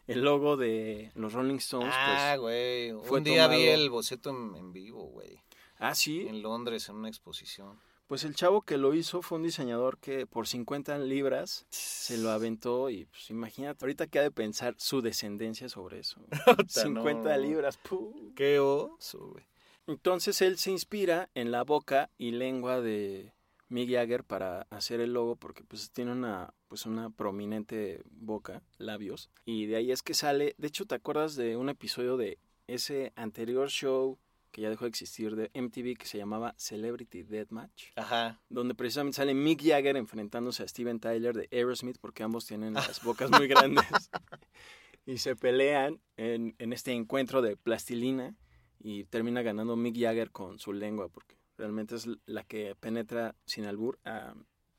el 0.07 0.21
logo 0.23 0.57
de 0.57 1.11
los 1.15 1.33
Rolling 1.33 1.57
Stones, 1.57 1.93
Ah, 1.97 2.35
pues. 2.37 2.41
güey. 2.41 2.93
fue 3.09 3.19
Un 3.19 3.25
día 3.25 3.49
vi 3.49 3.63
el 3.65 3.89
boceto 3.91 4.31
en, 4.31 4.55
en 4.57 4.73
vivo, 4.73 5.05
güey. 5.05 5.41
Ah, 5.79 5.95
sí. 5.95 6.27
En 6.29 6.43
Londres, 6.43 6.89
en 6.89 6.97
una 6.97 7.09
exposición. 7.09 7.79
Pues 8.07 8.23
el 8.23 8.37
chavo 8.37 8.63
que 8.63 8.79
lo 8.79 8.95
hizo 8.95 9.21
fue 9.21 9.39
un 9.39 9.45
diseñador 9.45 9.99
que 9.99 10.27
por 10.27 10.47
50 10.47 10.97
libras 10.99 11.67
se 11.71 12.19
lo 12.19 12.31
aventó 12.31 12.89
y 12.89 13.07
pues 13.07 13.31
imagínate, 13.31 13.85
ahorita 13.85 14.07
que 14.07 14.21
ha 14.21 14.23
de 14.23 14.31
pensar 14.31 14.75
su 14.79 15.03
descendencia 15.03 15.69
sobre 15.69 16.01
eso. 16.01 16.21
50 16.69 17.37
no. 17.37 17.43
libras, 17.43 17.77
¡puh! 17.79 18.33
Qué 18.37 18.61
oso, 18.61 19.31
güey. 19.33 19.45
Entonces 19.89 20.41
él 20.41 20.57
se 20.59 20.71
inspira 20.71 21.31
en 21.35 21.51
la 21.51 21.65
boca 21.65 22.11
y 22.17 22.31
lengua 22.31 22.81
de 22.81 23.33
Mick 23.69 23.91
Jagger 23.91 24.23
para 24.23 24.63
hacer 24.71 25.01
el 25.01 25.13
logo 25.13 25.37
porque 25.37 25.65
pues 25.65 25.91
tiene 25.91 26.13
una 26.13 26.55
pues 26.69 26.87
una 26.87 27.11
prominente 27.11 28.03
boca, 28.11 28.63
labios 28.79 29.31
y 29.45 29.67
de 29.67 29.77
ahí 29.77 29.93
es 29.93 30.03
que 30.03 30.15
sale, 30.15 30.55
de 30.59 30.69
hecho 30.69 30.87
¿te 30.87 30.97
acuerdas 30.97 31.37
de 31.37 31.57
un 31.57 31.69
episodio 31.69 32.17
de 32.17 32.39
ese 32.67 33.13
anterior 33.17 33.69
show 33.69 34.19
que 34.57 34.63
ya 34.63 34.71
dejó 34.71 34.87
de 34.87 34.89
existir 34.89 35.37
de 35.37 35.51
MTV 35.53 35.99
que 35.99 36.07
se 36.07 36.17
llamaba 36.17 36.55
Celebrity 36.57 37.25
Deathmatch? 37.25 37.89
Ajá. 37.95 38.41
donde 38.49 38.75
precisamente 38.75 39.17
sale 39.17 39.35
Mick 39.35 39.61
Jagger 39.63 39.99
enfrentándose 39.99 40.63
a 40.63 40.69
Steven 40.69 40.99
Tyler 40.99 41.37
de 41.37 41.47
Aerosmith 41.53 41.99
porque 42.01 42.23
ambos 42.23 42.47
tienen 42.47 42.73
las 42.99 43.03
bocas 43.05 43.31
muy 43.31 43.49
grandes 43.49 43.85
y 45.05 45.19
se 45.19 45.37
pelean 45.37 46.01
en, 46.17 46.55
en 46.59 46.73
este 46.73 46.93
encuentro 46.93 47.43
de 47.43 47.59
plastilina 47.59 48.35
y 48.81 49.05
termina 49.05 49.43
ganando 49.43 49.77
Mick 49.77 49.95
Jagger 50.01 50.31
con 50.31 50.59
su 50.59 50.73
lengua 50.73 51.11
porque 51.11 51.37
realmente 51.59 51.95
es 51.95 52.09
la 52.25 52.43
que 52.43 52.75
penetra 52.77 53.35
sin 53.45 53.67
albur 53.67 53.99
a 54.07 54.33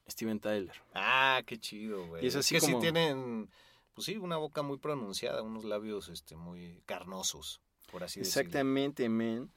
Steven 0.10 0.40
Tyler. 0.40 0.74
Ah, 0.96 1.44
qué 1.46 1.60
chido, 1.60 2.08
güey. 2.08 2.24
Y 2.26 2.30
es 2.30 2.36
así 2.36 2.56
que 2.56 2.62
como- 2.62 2.78
sí 2.78 2.82
tienen, 2.82 3.52
pues 3.94 4.06
sí, 4.08 4.18
una 4.18 4.38
boca 4.38 4.64
muy 4.64 4.80
pronunciada, 4.80 5.44
unos 5.44 5.66
labios 5.66 6.10
este, 6.10 6.36
muy 6.36 6.82
carnosos, 6.88 7.62
por 7.92 8.04
así 8.04 8.22
decirlo. 8.22 8.42
Exactamente, 8.42 9.08
men. 9.08 9.52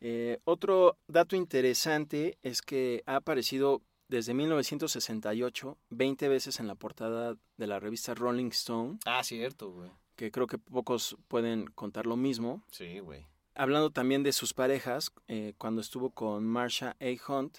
Eh, 0.00 0.38
otro 0.44 0.96
dato 1.08 1.34
interesante 1.36 2.38
es 2.42 2.62
que 2.62 3.02
ha 3.06 3.16
aparecido 3.16 3.82
desde 4.08 4.32
1968 4.32 5.76
20 5.90 6.28
veces 6.28 6.60
en 6.60 6.66
la 6.66 6.74
portada 6.74 7.36
de 7.56 7.66
la 7.66 7.80
revista 7.80 8.14
Rolling 8.14 8.48
Stone, 8.50 8.98
Ah, 9.06 9.22
cierto, 9.24 9.70
güey. 9.72 9.90
que 10.16 10.30
creo 10.30 10.46
que 10.46 10.58
pocos 10.58 11.16
pueden 11.28 11.66
contar 11.66 12.06
lo 12.06 12.16
mismo. 12.16 12.62
Sí, 12.70 13.00
güey. 13.00 13.26
Hablando 13.54 13.90
también 13.90 14.22
de 14.22 14.32
sus 14.32 14.54
parejas, 14.54 15.10
eh, 15.26 15.54
cuando 15.58 15.80
estuvo 15.80 16.10
con 16.10 16.46
Marsha 16.46 16.96
A. 17.00 17.32
Hunt, 17.32 17.58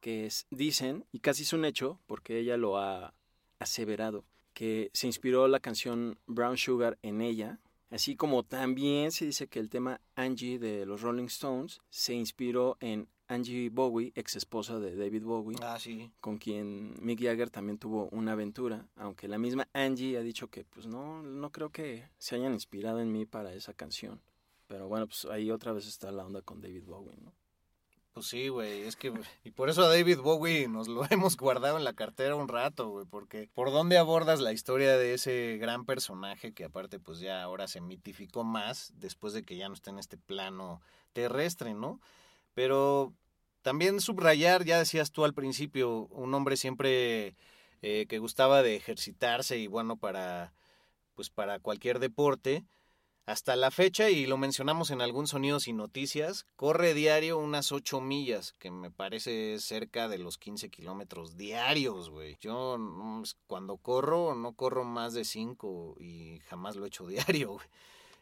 que 0.00 0.26
es- 0.26 0.46
dicen, 0.50 1.04
y 1.12 1.20
casi 1.20 1.44
es 1.44 1.52
un 1.52 1.64
hecho, 1.64 2.00
porque 2.06 2.38
ella 2.38 2.56
lo 2.56 2.78
ha 2.78 3.14
aseverado, 3.60 4.24
que 4.54 4.90
se 4.92 5.06
inspiró 5.06 5.46
la 5.46 5.60
canción 5.60 6.18
Brown 6.26 6.56
Sugar 6.58 6.98
en 7.02 7.20
ella, 7.20 7.60
así 7.90 8.16
como 8.16 8.42
también 8.44 9.12
se 9.12 9.26
dice 9.26 9.48
que 9.48 9.58
el 9.58 9.68
tema 9.68 10.00
Angie 10.14 10.58
de 10.58 10.86
los 10.86 11.02
Rolling 11.02 11.24
Stones 11.26 11.80
se 11.90 12.14
inspiró 12.14 12.76
en 12.80 13.08
Angie 13.28 13.68
Bowie, 13.70 14.12
ex 14.16 14.34
esposa 14.36 14.80
de 14.80 14.96
David 14.96 15.22
Bowie, 15.22 15.56
Ah, 15.62 15.78
sí. 15.78 16.10
con 16.20 16.38
quien 16.38 16.94
Mick 17.00 17.20
Jagger 17.22 17.48
también 17.50 17.78
tuvo 17.78 18.08
una 18.10 18.32
aventura, 18.32 18.88
aunque 18.96 19.28
la 19.28 19.38
misma 19.38 19.68
Angie 19.72 20.16
ha 20.18 20.22
dicho 20.22 20.48
que 20.48 20.64
pues 20.64 20.86
no, 20.86 21.22
no 21.22 21.50
creo 21.52 21.70
que 21.70 22.08
se 22.18 22.34
hayan 22.34 22.54
inspirado 22.54 23.00
en 23.00 23.12
mí 23.12 23.26
para 23.26 23.52
esa 23.54 23.72
canción. 23.72 24.20
Pero 24.66 24.88
bueno, 24.88 25.06
pues 25.06 25.24
ahí 25.26 25.50
otra 25.50 25.72
vez 25.72 25.86
está 25.86 26.10
la 26.10 26.24
onda 26.26 26.42
con 26.42 26.60
David 26.60 26.84
Bowie, 26.84 27.16
¿no? 27.22 27.32
Pues 28.12 28.26
sí, 28.26 28.48
güey, 28.48 28.82
es 28.82 28.96
que, 28.96 29.12
y 29.44 29.50
por 29.52 29.70
eso 29.70 29.82
a 29.82 29.88
David 29.88 30.18
Bowie 30.18 30.68
nos 30.68 30.88
lo 30.88 31.02
hemos 31.10 31.36
guardado 31.36 31.78
en 31.78 31.84
la 31.84 31.92
cartera 31.92 32.34
un 32.34 32.48
rato, 32.48 32.88
güey, 32.88 33.06
porque 33.06 33.48
¿por 33.54 33.70
dónde 33.70 33.98
abordas 33.98 34.40
la 34.40 34.52
historia 34.52 34.96
de 34.96 35.14
ese 35.14 35.58
gran 35.58 35.84
personaje 35.84 36.52
que 36.52 36.64
aparte 36.64 36.98
pues 36.98 37.20
ya 37.20 37.42
ahora 37.42 37.68
se 37.68 37.80
mitificó 37.80 38.42
más 38.44 38.92
después 38.96 39.32
de 39.32 39.44
que 39.44 39.56
ya 39.56 39.68
no 39.68 39.74
está 39.74 39.90
en 39.90 39.98
este 39.98 40.16
plano 40.16 40.80
terrestre, 41.12 41.74
¿no? 41.74 42.00
Pero 42.54 43.14
también 43.62 44.00
subrayar, 44.00 44.64
ya 44.64 44.78
decías 44.78 45.12
tú 45.12 45.24
al 45.24 45.34
principio, 45.34 46.06
un 46.10 46.34
hombre 46.34 46.56
siempre 46.56 47.36
eh, 47.82 48.06
que 48.08 48.18
gustaba 48.18 48.62
de 48.62 48.76
ejercitarse 48.76 49.58
y 49.58 49.66
bueno 49.66 49.96
para, 49.96 50.52
pues 51.14 51.30
para 51.30 51.60
cualquier 51.60 51.98
deporte, 52.00 52.64
hasta 53.30 53.54
la 53.56 53.70
fecha, 53.70 54.10
y 54.10 54.26
lo 54.26 54.36
mencionamos 54.36 54.90
en 54.90 55.00
algún 55.00 55.26
Sonidos 55.26 55.68
y 55.68 55.72
Noticias, 55.72 56.46
corre 56.56 56.94
diario 56.94 57.38
unas 57.38 57.70
8 57.70 58.00
millas, 58.00 58.54
que 58.58 58.70
me 58.70 58.90
parece 58.90 59.58
cerca 59.60 60.08
de 60.08 60.18
los 60.18 60.36
15 60.36 60.68
kilómetros 60.68 61.36
diarios, 61.36 62.10
güey. 62.10 62.36
Yo 62.40 62.76
mm, 62.78 63.22
cuando 63.46 63.76
corro, 63.76 64.34
no 64.34 64.54
corro 64.54 64.84
más 64.84 65.14
de 65.14 65.24
5 65.24 65.96
y 66.00 66.40
jamás 66.48 66.76
lo 66.76 66.84
he 66.84 66.88
hecho 66.88 67.06
diario, 67.08 67.52
güey. 67.52 67.66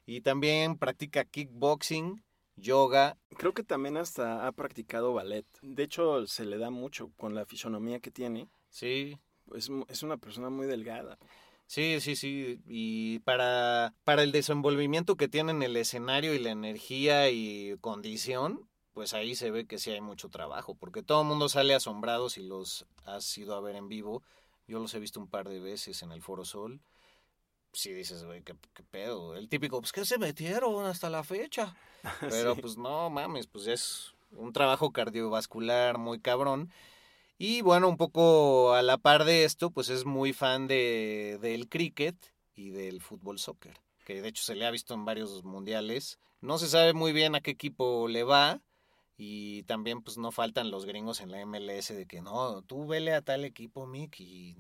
Y 0.05 0.21
también 0.21 0.79
practica 0.79 1.25
kickboxing, 1.25 2.23
yoga. 2.57 3.17
Creo 3.37 3.55
que 3.55 3.63
también 3.63 3.97
hasta 3.97 4.47
ha 4.47 4.53
practicado 4.53 5.13
ballet. 5.13 5.47
De 5.63 5.83
hecho, 5.83 6.27
se 6.27 6.45
le 6.45 6.59
da 6.59 6.71
mucho 6.71 7.11
con 7.17 7.35
la 7.35 7.45
fisonomía 7.45 8.01
que 8.01 8.11
tiene. 8.11 8.49
Sí, 8.71 9.19
Es, 9.55 9.71
es 9.89 10.03
una 10.03 10.17
persona 10.17 10.51
muy 10.51 10.67
delgada. 10.67 11.19
Sí, 11.69 12.01
sí, 12.01 12.17
sí. 12.17 12.61
Y 12.67 13.19
para, 13.21 13.95
para 14.05 14.23
el 14.23 14.33
desenvolvimiento 14.33 15.17
que 15.17 15.29
tiene 15.29 15.53
en 15.53 15.63
el 15.63 15.77
escenario 15.77 16.33
y 16.35 16.39
la 16.39 16.51
energía 16.51 17.29
y 17.31 17.77
condición, 17.83 18.67
pues 18.95 19.13
ahí 19.13 19.35
se 19.35 19.51
ve 19.51 19.67
que 19.67 19.79
sí 19.79 19.91
hay 19.91 20.01
mucho 20.01 20.31
trabajo, 20.31 20.75
porque 20.75 21.03
todo 21.03 21.21
el 21.23 21.29
mundo 21.29 21.49
sale 21.51 21.75
asombrado 21.75 22.31
si 22.31 22.43
los 22.43 22.87
has 23.05 23.37
ido 23.37 23.55
a 23.55 23.61
ver 23.61 23.77
en 23.77 23.87
vivo. 23.89 24.23
Yo 24.67 24.79
los 24.81 24.95
he 24.95 24.99
visto 24.99 25.21
un 25.21 25.29
par 25.29 25.47
de 25.49 25.61
veces 25.61 26.03
en 26.03 26.11
el 26.11 26.23
Foro 26.23 26.47
Sol. 26.47 26.81
Sí 27.75 27.93
dices, 27.93 28.25
güey, 28.25 28.43
¿qué, 28.43 28.55
qué 28.73 28.83
pedo. 28.83 29.37
El 29.37 29.51
típico, 29.51 29.79
pues, 29.79 29.93
¿qué 29.93 30.07
se 30.07 30.17
metieron 30.19 30.87
hasta 30.87 31.11
la 31.11 31.23
fecha? 31.23 31.77
Pero 32.31 32.55
Sí. 32.55 32.63
pues 32.63 32.79
no 32.79 33.11
mames, 33.11 33.47
pues 33.47 33.67
es 33.67 34.15
un 34.33 34.55
trabajo 34.55 34.91
cardiovascular 34.91 35.99
muy 35.99 36.19
cabrón. 36.19 36.71
Y 37.41 37.63
bueno, 37.63 37.89
un 37.89 37.97
poco 37.97 38.75
a 38.75 38.83
la 38.83 38.99
par 38.99 39.25
de 39.25 39.45
esto, 39.45 39.71
pues 39.71 39.91
es 39.91 40.05
muy 40.05 40.33
fan 40.33 40.67
de, 40.67 41.39
del 41.41 41.69
cricket 41.69 42.17
y 42.57 42.71
del 42.71 43.01
fútbol 43.01 43.39
soccer, 43.39 43.79
que 44.05 44.21
de 44.21 44.29
hecho 44.29 44.43
se 44.43 44.57
le 44.57 44.67
ha 44.67 44.73
visto 44.73 44.93
en 44.93 45.05
varios 45.05 45.45
mundiales. 45.45 46.19
No 46.41 46.59
se 46.59 46.67
sabe 46.67 46.95
muy 46.95 47.13
bien 47.13 47.37
a 47.37 47.41
qué 47.41 47.53
equipo 47.53 48.09
le 48.09 48.25
va 48.25 48.61
Y 49.17 49.63
también 49.65 50.03
pues 50.03 50.19
no 50.19 50.33
faltan 50.33 50.71
los 50.73 50.85
gringos 50.85 51.21
en 51.21 51.31
la 51.31 51.45
MLS 51.47 51.89
de 51.89 52.07
que 52.07 52.23
no, 52.23 52.63
tú 52.63 52.87
vele 52.89 53.15
a 53.15 53.23
tal 53.23 53.45
equipo, 53.45 53.87
Mick, 53.87 54.19
y, 54.19 54.57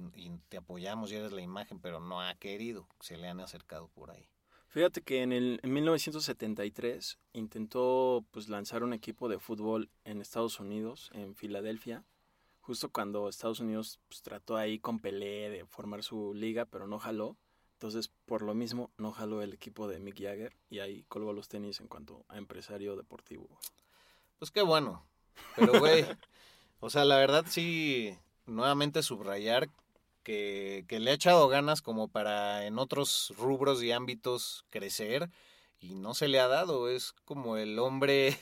te 0.48 0.58
apoyamos 0.58 1.10
y 1.10 1.16
eres 1.16 1.32
la 1.32 1.42
imagen, 1.42 1.80
pero 1.80 1.98
no 1.98 2.20
ha 2.20 2.32
querido, 2.36 2.86
se 3.00 3.16
le 3.16 3.26
han 3.26 3.40
acercado 3.40 3.88
por 3.88 4.12
ahí. 4.12 4.28
Fíjate 4.68 5.02
que 5.02 5.22
en, 5.22 5.32
el, 5.32 5.58
en 5.64 5.72
1973 5.72 7.18
intentó 7.32 8.24
pues 8.30 8.48
lanzar 8.48 8.84
un 8.84 8.92
equipo 8.92 9.28
de 9.28 9.40
fútbol 9.40 9.90
en 10.04 10.20
Estados 10.20 10.60
Unidos, 10.60 11.10
en 11.12 11.34
Filadelfia, 11.34 12.04
justo 12.68 12.90
cuando 12.90 13.30
Estados 13.30 13.60
Unidos 13.60 13.98
pues, 14.08 14.20
trató 14.20 14.58
ahí 14.58 14.78
con 14.78 14.98
Pelé 14.98 15.48
de 15.48 15.64
formar 15.64 16.02
su 16.02 16.34
liga, 16.34 16.66
pero 16.66 16.86
no 16.86 16.98
jaló. 16.98 17.34
Entonces, 17.72 18.10
por 18.26 18.42
lo 18.42 18.52
mismo, 18.52 18.90
no 18.98 19.10
jaló 19.10 19.40
el 19.40 19.54
equipo 19.54 19.88
de 19.88 19.98
Mick 20.00 20.20
Jagger 20.20 20.54
y 20.68 20.80
ahí 20.80 21.02
colgó 21.08 21.32
los 21.32 21.48
tenis 21.48 21.80
en 21.80 21.88
cuanto 21.88 22.26
a 22.28 22.36
empresario 22.36 22.94
deportivo. 22.94 23.48
Pues 24.38 24.50
qué 24.50 24.60
bueno. 24.60 25.02
Pero, 25.56 25.78
güey, 25.78 26.04
o 26.80 26.90
sea, 26.90 27.06
la 27.06 27.16
verdad 27.16 27.46
sí, 27.48 28.14
nuevamente 28.44 29.02
subrayar 29.02 29.70
que, 30.22 30.84
que, 30.88 31.00
le 31.00 31.12
ha 31.12 31.14
echado 31.14 31.48
ganas 31.48 31.80
como 31.80 32.08
para 32.08 32.66
en 32.66 32.78
otros 32.78 33.32
rubros 33.38 33.82
y 33.82 33.92
ámbitos 33.92 34.66
crecer 34.68 35.30
y 35.80 35.94
no 35.94 36.12
se 36.12 36.28
le 36.28 36.38
ha 36.38 36.48
dado. 36.48 36.90
Es 36.90 37.14
como 37.24 37.56
el 37.56 37.78
hombre 37.78 38.36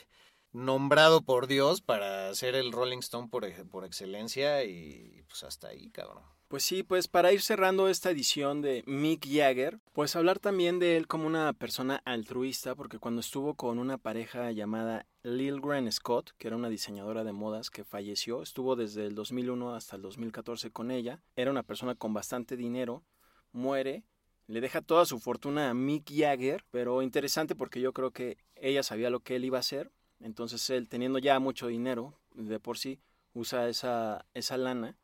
nombrado 0.51 1.21
por 1.21 1.47
Dios 1.47 1.81
para 1.81 2.33
ser 2.35 2.55
el 2.55 2.71
Rolling 2.71 2.99
Stone 2.99 3.29
por, 3.29 3.45
por 3.67 3.85
excelencia 3.85 4.63
y 4.63 5.23
pues 5.27 5.43
hasta 5.43 5.69
ahí, 5.69 5.89
cabrón. 5.89 6.23
Pues 6.47 6.63
sí, 6.63 6.81
pues 6.81 7.09
para 7.09 7.33
ir 7.33 7.41
cerrando 7.41 7.89
esta 7.89 8.09
edición 8.09 8.61
de 8.61 8.81
Mick 8.87 9.27
Jagger, 9.27 9.81
pues 9.91 10.15
hablar 10.15 10.39
también 10.39 10.79
de 10.79 10.95
él 10.95 11.05
como 11.05 11.27
una 11.27 11.51
persona 11.51 12.01
altruista, 12.05 12.73
porque 12.73 12.99
cuando 12.99 13.19
estuvo 13.19 13.55
con 13.55 13.79
una 13.79 13.97
pareja 13.97 14.49
llamada 14.51 15.05
Lil 15.23 15.59
Grant 15.59 15.91
Scott, 15.91 16.31
que 16.37 16.47
era 16.47 16.55
una 16.55 16.69
diseñadora 16.69 17.25
de 17.25 17.33
modas 17.33 17.69
que 17.69 17.83
falleció, 17.83 18.41
estuvo 18.41 18.77
desde 18.77 19.05
el 19.05 19.13
2001 19.13 19.75
hasta 19.75 19.97
el 19.97 20.01
2014 20.03 20.71
con 20.71 20.89
ella, 20.89 21.21
era 21.35 21.51
una 21.51 21.63
persona 21.63 21.95
con 21.95 22.13
bastante 22.13 22.55
dinero, 22.55 23.03
muere, 23.51 24.05
le 24.47 24.61
deja 24.61 24.81
toda 24.81 25.05
su 25.05 25.19
fortuna 25.19 25.69
a 25.69 25.73
Mick 25.73 26.09
Jagger, 26.09 26.63
pero 26.71 27.01
interesante 27.01 27.55
porque 27.55 27.81
yo 27.81 27.91
creo 27.91 28.11
que 28.11 28.37
ella 28.55 28.83
sabía 28.83 29.09
lo 29.09 29.19
que 29.19 29.35
él 29.35 29.43
iba 29.43 29.57
a 29.57 29.59
hacer, 29.59 29.91
entonces 30.19 30.69
él 30.69 30.89
teniendo 30.89 31.19
ya 31.19 31.39
mucho 31.39 31.67
dinero 31.67 32.13
de 32.33 32.59
por 32.59 32.77
sí, 32.77 32.99
usa 33.33 33.69
esa, 33.69 34.25
esa 34.33 34.57
lana 34.57 34.97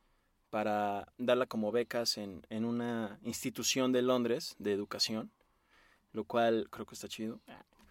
para 0.50 1.12
darla 1.18 1.46
como 1.48 1.72
becas 1.72 2.18
en, 2.18 2.46
en, 2.50 2.66
una 2.66 3.20
institución 3.24 3.92
de 3.92 4.04
Londres 4.04 4.56
de 4.60 4.72
educación, 4.72 5.32
lo 6.12 6.26
cual 6.26 6.68
creo 6.70 6.86
que 6.86 6.96
está 6.96 7.08
chido. 7.08 7.40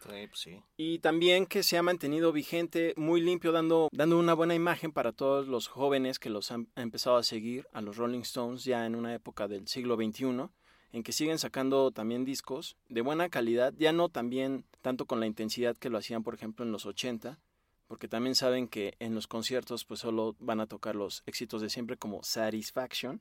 Sí, 0.03 0.27
pues 0.27 0.41
sí. 0.41 0.63
Y 0.77 0.99
también 0.99 1.47
que 1.47 1.63
se 1.63 1.79
ha 1.79 1.83
mantenido 1.83 2.33
vigente, 2.33 2.93
muy 2.97 3.21
limpio, 3.21 3.53
dando, 3.53 3.89
dando 3.93 4.19
una 4.19 4.35
buena 4.35 4.55
imagen 4.55 4.93
para 4.93 5.13
todos 5.13 5.47
los 5.47 5.69
jóvenes 5.69 6.19
que 6.19 6.31
los 6.31 6.51
han 6.51 6.69
empezado 6.75 7.17
a 7.17 7.23
seguir 7.23 7.69
a 7.73 7.81
los 7.81 7.97
Rolling 7.97 8.21
Stones 8.21 8.65
ya 8.65 8.85
en 8.85 8.95
una 8.95 9.15
época 9.15 9.47
del 9.49 9.69
siglo 9.69 9.97
XXI, 9.97 10.49
en 10.92 11.02
que 11.02 11.12
siguen 11.12 11.38
sacando 11.38 11.90
también 11.90 12.24
discos 12.24 12.76
de 12.88 13.00
buena 13.00 13.28
calidad, 13.28 13.74
ya 13.78 13.92
no 13.92 14.09
también 14.09 14.64
tanto 14.83 15.07
con 15.07 15.20
la 15.20 15.26
intensidad 15.26 15.76
que 15.76 15.90
lo 15.90 15.98
hacían, 15.98 16.22
por 16.22 16.35
ejemplo, 16.35 16.64
en 16.64 16.72
los 16.72 16.87
80, 16.87 17.38
porque 17.88 18.09
también 18.09 18.35
saben 18.35 18.68
que 18.68 18.94
en 19.00 19.14
los 19.14 19.26
conciertos 19.26 19.85
pues 19.85 20.00
solo 20.00 20.37
van 20.38 20.61
a 20.61 20.66
tocar 20.66 20.94
los 20.94 21.22
éxitos 21.26 21.61
de 21.61 21.70
siempre 21.70 21.96
como 21.96 22.22
Satisfaction, 22.22 23.20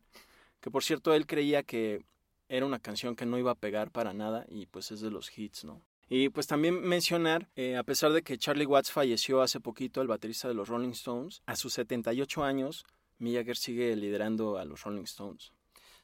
que 0.59 0.71
por 0.71 0.83
cierto 0.83 1.13
él 1.13 1.25
creía 1.25 1.63
que 1.63 2.03
era 2.47 2.65
una 2.65 2.79
canción 2.79 3.15
que 3.15 3.25
no 3.25 3.37
iba 3.37 3.51
a 3.51 3.55
pegar 3.55 3.91
para 3.91 4.13
nada 4.13 4.45
y 4.49 4.65
pues 4.65 4.91
es 4.91 5.01
de 5.01 5.11
los 5.11 5.37
hits, 5.37 5.63
¿no? 5.63 5.81
Y 6.09 6.27
pues 6.27 6.45
también 6.45 6.81
mencionar, 6.81 7.47
eh, 7.55 7.77
a 7.77 7.83
pesar 7.83 8.11
de 8.11 8.21
que 8.21 8.37
Charlie 8.37 8.65
Watts 8.65 8.91
falleció 8.91 9.41
hace 9.41 9.61
poquito, 9.61 10.01
el 10.01 10.09
baterista 10.09 10.49
de 10.49 10.53
los 10.53 10.67
Rolling 10.67 10.89
Stones, 10.89 11.41
a 11.45 11.55
sus 11.55 11.73
78 11.73 12.43
años, 12.43 12.85
Mick 13.17 13.35
Jagger 13.35 13.55
sigue 13.55 13.95
liderando 13.95 14.57
a 14.57 14.65
los 14.65 14.83
Rolling 14.83 15.03
Stones. 15.03 15.53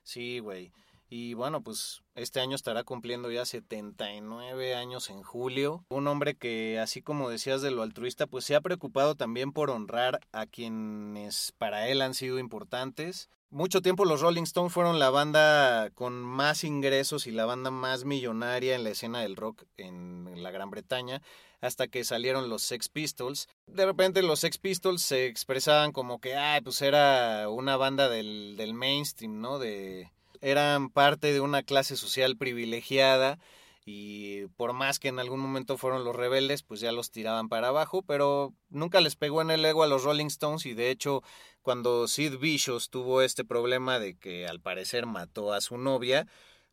Sí, 0.03 0.39
güey. 0.39 0.71
Y 1.09 1.35
bueno, 1.35 1.61
pues 1.61 2.03
este 2.15 2.41
año 2.41 2.55
estará 2.55 2.83
cumpliendo 2.83 3.31
ya 3.31 3.45
79 3.45 4.75
años 4.75 5.09
en 5.09 5.23
julio. 5.23 5.85
Un 5.89 6.07
hombre 6.07 6.35
que, 6.35 6.79
así 6.79 7.01
como 7.01 7.29
decías 7.29 7.61
de 7.61 7.71
lo 7.71 7.81
altruista, 7.81 8.27
pues 8.27 8.43
se 8.43 8.55
ha 8.55 8.61
preocupado 8.61 9.15
también 9.15 9.53
por 9.53 9.69
honrar 9.69 10.19
a 10.33 10.45
quienes 10.45 11.53
para 11.57 11.87
él 11.87 12.01
han 12.01 12.13
sido 12.13 12.39
importantes. 12.39 13.29
Mucho 13.49 13.81
tiempo 13.81 14.03
los 14.03 14.19
Rolling 14.19 14.43
Stones 14.43 14.73
fueron 14.73 14.99
la 14.99 15.09
banda 15.09 15.89
con 15.91 16.21
más 16.21 16.65
ingresos 16.65 17.27
y 17.27 17.31
la 17.31 17.45
banda 17.45 17.71
más 17.71 18.03
millonaria 18.03 18.75
en 18.75 18.83
la 18.83 18.89
escena 18.89 19.21
del 19.21 19.37
rock 19.37 19.63
en 19.77 20.43
la 20.43 20.51
Gran 20.51 20.69
Bretaña, 20.69 21.21
hasta 21.61 21.87
que 21.87 22.03
salieron 22.03 22.49
los 22.49 22.63
Sex 22.63 22.89
Pistols. 22.89 23.47
De 23.65 23.85
repente 23.85 24.21
los 24.21 24.41
Sex 24.41 24.57
Pistols 24.57 25.01
se 25.01 25.27
expresaban 25.27 25.93
como 25.93 26.19
que, 26.19 26.35
ay, 26.35 26.59
pues 26.59 26.81
era 26.81 27.47
una 27.47 27.77
banda 27.77 28.09
del, 28.09 28.55
del 28.57 28.73
mainstream, 28.73 29.39
¿no? 29.39 29.59
De, 29.59 30.11
eran 30.41 30.89
parte 30.89 31.33
de 31.33 31.41
una 31.41 31.63
clase 31.63 31.95
social 31.95 32.37
privilegiada 32.37 33.39
y 33.85 34.47
por 34.57 34.73
más 34.73 34.99
que 34.99 35.07
en 35.07 35.17
algún 35.17 35.39
momento 35.39 35.77
fueron 35.77 36.03
los 36.03 36.15
rebeldes, 36.15 36.61
pues 36.61 36.81
ya 36.81 36.91
los 36.91 37.09
tiraban 37.09 37.47
para 37.47 37.69
abajo, 37.69 38.01
pero 38.01 38.53
nunca 38.69 38.99
les 38.99 39.15
pegó 39.15 39.41
en 39.41 39.49
el 39.49 39.63
ego 39.63 39.81
a 39.81 39.87
los 39.87 40.03
Rolling 40.03 40.25
Stones 40.25 40.65
y 40.65 40.73
de 40.73 40.91
hecho 40.91 41.23
cuando 41.61 42.07
Sid 42.07 42.37
Vicious 42.37 42.89
tuvo 42.89 43.21
este 43.21 43.45
problema 43.45 43.97
de 43.99 44.17
que 44.17 44.45
al 44.45 44.59
parecer 44.59 45.05
mató 45.05 45.53
a 45.53 45.61
su 45.61 45.77
novia, 45.77 46.27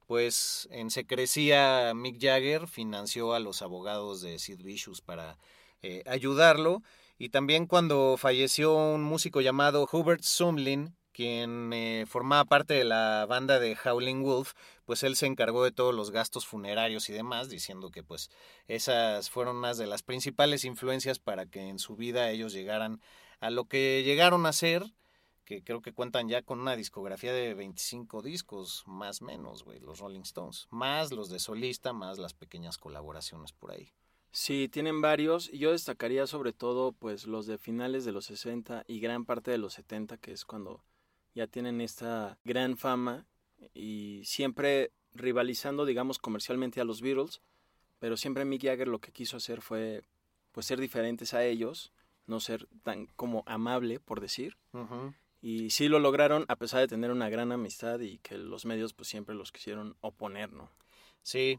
pues 0.06 0.68
en 0.70 0.90
secrecía 0.90 1.92
Mick 1.94 2.20
Jagger 2.20 2.66
financió 2.66 3.32
a 3.32 3.40
los 3.40 3.62
abogados 3.62 4.20
de 4.20 4.38
Sid 4.38 4.62
Vicious 4.62 5.00
para 5.00 5.38
eh, 5.82 6.02
ayudarlo. 6.06 6.82
Y 7.16 7.28
también 7.28 7.66
cuando 7.66 8.16
falleció 8.18 8.74
un 8.74 9.02
músico 9.02 9.40
llamado 9.40 9.88
Hubert 9.90 10.22
Sumlin, 10.22 10.96
quien 11.14 11.72
eh, 11.72 12.04
formaba 12.06 12.44
parte 12.44 12.74
de 12.74 12.84
la 12.84 13.24
banda 13.26 13.58
de 13.60 13.76
Howling 13.82 14.22
Wolf, 14.22 14.52
pues 14.84 15.02
él 15.04 15.16
se 15.16 15.26
encargó 15.26 15.64
de 15.64 15.70
todos 15.70 15.94
los 15.94 16.10
gastos 16.10 16.44
funerarios 16.44 17.08
y 17.08 17.12
demás, 17.12 17.48
diciendo 17.48 17.90
que 17.90 18.02
pues 18.02 18.30
esas 18.66 19.30
fueron 19.30 19.56
unas 19.56 19.78
de 19.78 19.86
las 19.86 20.02
principales 20.02 20.64
influencias 20.64 21.18
para 21.20 21.46
que 21.46 21.60
en 21.60 21.78
su 21.78 21.96
vida 21.96 22.30
ellos 22.30 22.52
llegaran 22.52 23.00
a 23.40 23.50
lo 23.50 23.64
que 23.66 24.02
llegaron 24.04 24.44
a 24.44 24.52
ser, 24.52 24.92
que 25.44 25.62
creo 25.62 25.82
que 25.82 25.92
cuentan 25.92 26.28
ya 26.28 26.42
con 26.42 26.60
una 26.60 26.74
discografía 26.74 27.32
de 27.32 27.54
25 27.54 28.20
discos, 28.20 28.82
más 28.86 29.22
o 29.22 29.26
menos, 29.26 29.62
güey, 29.62 29.78
los 29.78 30.00
Rolling 30.00 30.22
Stones, 30.22 30.66
más 30.70 31.12
los 31.12 31.30
de 31.30 31.38
solista, 31.38 31.92
más 31.92 32.18
las 32.18 32.34
pequeñas 32.34 32.76
colaboraciones 32.76 33.52
por 33.52 33.70
ahí. 33.70 33.92
Sí, 34.32 34.68
tienen 34.68 35.00
varios. 35.00 35.48
y 35.52 35.58
Yo 35.58 35.70
destacaría 35.70 36.26
sobre 36.26 36.52
todo 36.52 36.90
pues 36.90 37.28
los 37.28 37.46
de 37.46 37.56
finales 37.56 38.04
de 38.04 38.10
los 38.10 38.24
60 38.24 38.82
y 38.88 38.98
gran 38.98 39.24
parte 39.24 39.52
de 39.52 39.58
los 39.58 39.74
70, 39.74 40.16
que 40.16 40.32
es 40.32 40.44
cuando 40.44 40.82
ya 41.34 41.46
tienen 41.46 41.80
esta 41.80 42.38
gran 42.44 42.76
fama 42.76 43.26
y 43.74 44.22
siempre 44.24 44.92
rivalizando, 45.14 45.84
digamos, 45.84 46.18
comercialmente 46.18 46.80
a 46.80 46.84
los 46.84 47.00
Beatles, 47.00 47.40
pero 47.98 48.16
siempre 48.16 48.44
Mick 48.44 48.62
Jagger 48.62 48.88
lo 48.88 49.00
que 49.00 49.12
quiso 49.12 49.36
hacer 49.36 49.60
fue 49.60 50.02
pues 50.52 50.66
ser 50.66 50.80
diferentes 50.80 51.34
a 51.34 51.44
ellos, 51.44 51.92
no 52.26 52.40
ser 52.40 52.68
tan 52.82 53.06
como 53.16 53.42
amable, 53.46 54.00
por 54.00 54.20
decir. 54.20 54.56
Y 55.42 55.70
sí 55.70 55.88
lo 55.88 55.98
lograron 55.98 56.44
a 56.48 56.56
pesar 56.56 56.80
de 56.80 56.88
tener 56.88 57.10
una 57.10 57.28
gran 57.28 57.52
amistad 57.52 58.00
y 58.00 58.18
que 58.18 58.38
los 58.38 58.64
medios 58.64 58.94
pues 58.94 59.08
siempre 59.08 59.34
los 59.34 59.52
quisieron 59.52 59.96
oponer, 60.00 60.52
¿no? 60.52 60.70
Sí, 61.22 61.58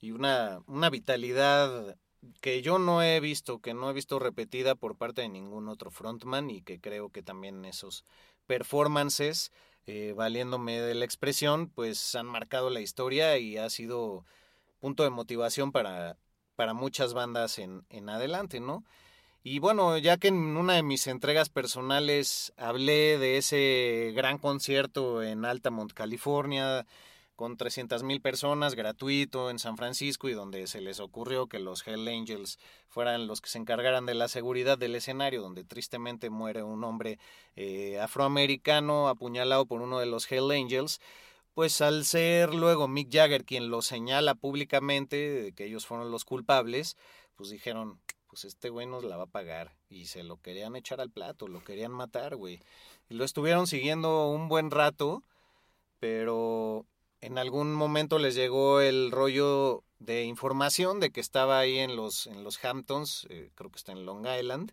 y 0.00 0.12
una, 0.12 0.60
una 0.66 0.90
vitalidad 0.90 1.96
que 2.40 2.62
yo 2.62 2.78
no 2.78 3.02
he 3.02 3.20
visto, 3.20 3.60
que 3.60 3.74
no 3.74 3.90
he 3.90 3.92
visto 3.92 4.18
repetida 4.18 4.74
por 4.74 4.96
parte 4.96 5.22
de 5.22 5.28
ningún 5.28 5.68
otro 5.68 5.90
frontman 5.90 6.50
y 6.50 6.62
que 6.62 6.80
creo 6.80 7.10
que 7.10 7.22
también 7.22 7.64
esos 7.64 8.04
performances, 8.46 9.52
eh, 9.86 10.14
valiéndome 10.16 10.80
de 10.80 10.94
la 10.94 11.04
expresión, 11.04 11.68
pues 11.68 12.14
han 12.14 12.26
marcado 12.26 12.70
la 12.70 12.80
historia 12.80 13.38
y 13.38 13.56
ha 13.56 13.70
sido 13.70 14.24
punto 14.80 15.04
de 15.04 15.10
motivación 15.10 15.72
para, 15.72 16.18
para 16.56 16.74
muchas 16.74 17.14
bandas 17.14 17.58
en, 17.58 17.84
en 17.90 18.08
adelante, 18.08 18.60
¿no? 18.60 18.84
Y 19.42 19.60
bueno, 19.60 19.96
ya 19.96 20.16
que 20.16 20.26
en 20.26 20.56
una 20.56 20.74
de 20.74 20.82
mis 20.82 21.06
entregas 21.06 21.50
personales 21.50 22.52
hablé 22.56 23.16
de 23.16 23.36
ese 23.36 24.12
gran 24.12 24.38
concierto 24.38 25.22
en 25.22 25.44
Altamont, 25.44 25.92
California, 25.92 26.84
con 27.36 27.58
300 27.58 28.02
mil 28.02 28.20
personas, 28.22 28.74
gratuito 28.74 29.50
en 29.50 29.58
San 29.58 29.76
Francisco 29.76 30.28
y 30.28 30.32
donde 30.32 30.66
se 30.66 30.80
les 30.80 31.00
ocurrió 31.00 31.46
que 31.46 31.58
los 31.58 31.86
Hell 31.86 32.08
Angels 32.08 32.58
fueran 32.88 33.26
los 33.26 33.42
que 33.42 33.50
se 33.50 33.58
encargaran 33.58 34.06
de 34.06 34.14
la 34.14 34.28
seguridad 34.28 34.78
del 34.78 34.94
escenario, 34.94 35.42
donde 35.42 35.62
tristemente 35.62 36.30
muere 36.30 36.62
un 36.62 36.82
hombre 36.82 37.18
eh, 37.54 38.00
afroamericano 38.00 39.08
apuñalado 39.08 39.66
por 39.66 39.82
uno 39.82 39.98
de 39.98 40.06
los 40.06 40.30
Hell 40.32 40.50
Angels, 40.50 41.00
pues 41.54 41.80
al 41.82 42.04
ser 42.06 42.54
luego 42.54 42.88
Mick 42.88 43.12
Jagger 43.12 43.44
quien 43.44 43.70
lo 43.70 43.82
señala 43.82 44.34
públicamente 44.34 45.16
de 45.16 45.52
que 45.52 45.66
ellos 45.66 45.86
fueron 45.86 46.10
los 46.10 46.24
culpables, 46.24 46.96
pues 47.36 47.50
dijeron, 47.50 48.00
pues 48.28 48.44
este 48.46 48.70
güey 48.70 48.86
nos 48.86 49.04
la 49.04 49.16
va 49.18 49.24
a 49.24 49.26
pagar 49.26 49.76
y 49.88 50.06
se 50.06 50.22
lo 50.22 50.40
querían 50.40 50.74
echar 50.74 51.00
al 51.00 51.10
plato, 51.10 51.48
lo 51.48 51.62
querían 51.62 51.92
matar, 51.92 52.36
güey. 52.36 52.60
Lo 53.08 53.24
estuvieron 53.24 53.66
siguiendo 53.66 54.28
un 54.28 54.48
buen 54.48 54.70
rato, 54.70 55.22
pero 56.00 56.86
en 57.20 57.38
algún 57.38 57.74
momento 57.74 58.18
les 58.18 58.34
llegó 58.34 58.80
el 58.80 59.10
rollo 59.10 59.82
de 59.98 60.24
información 60.24 61.00
de 61.00 61.10
que 61.10 61.20
estaba 61.20 61.58
ahí 61.58 61.78
en 61.78 61.96
los, 61.96 62.26
en 62.26 62.44
los 62.44 62.62
Hamptons, 62.64 63.26
eh, 63.30 63.50
creo 63.54 63.70
que 63.70 63.78
está 63.78 63.92
en 63.92 64.04
Long 64.04 64.26
Island, 64.26 64.72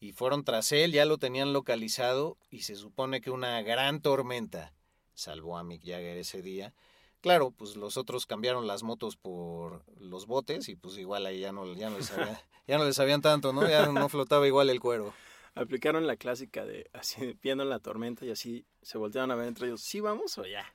y 0.00 0.12
fueron 0.12 0.44
tras 0.44 0.70
él, 0.72 0.92
ya 0.92 1.04
lo 1.04 1.18
tenían 1.18 1.52
localizado 1.52 2.36
y 2.50 2.62
se 2.62 2.76
supone 2.76 3.20
que 3.20 3.30
una 3.30 3.62
gran 3.62 4.00
tormenta 4.00 4.72
salvó 5.14 5.56
a 5.56 5.64
Mick 5.64 5.82
Jagger 5.82 6.18
ese 6.18 6.42
día. 6.42 6.74
Claro, 7.20 7.52
pues 7.52 7.76
los 7.76 7.96
otros 7.96 8.26
cambiaron 8.26 8.66
las 8.66 8.82
motos 8.82 9.16
por 9.16 9.82
los 9.98 10.26
botes 10.26 10.68
y 10.68 10.76
pues 10.76 10.98
igual 10.98 11.24
ahí 11.24 11.40
ya 11.40 11.52
no, 11.52 11.72
ya 11.72 11.88
no, 11.88 11.96
les, 11.96 12.06
sabían, 12.06 12.38
ya 12.66 12.76
no 12.76 12.84
les 12.84 12.96
sabían 12.96 13.22
tanto, 13.22 13.52
¿no? 13.52 13.66
Ya 13.66 13.86
no 13.86 14.08
flotaba 14.10 14.46
igual 14.46 14.68
el 14.68 14.80
cuero. 14.80 15.14
Aplicaron 15.54 16.06
la 16.06 16.16
clásica 16.16 16.66
de 16.66 16.90
así 16.92 17.38
viendo 17.42 17.64
la 17.64 17.78
tormenta 17.78 18.26
y 18.26 18.30
así 18.30 18.66
se 18.82 18.98
voltearon 18.98 19.30
a 19.30 19.36
ver 19.36 19.48
entre 19.48 19.68
ellos, 19.68 19.80
¿sí 19.80 20.00
vamos 20.00 20.36
o 20.36 20.44
ya? 20.44 20.66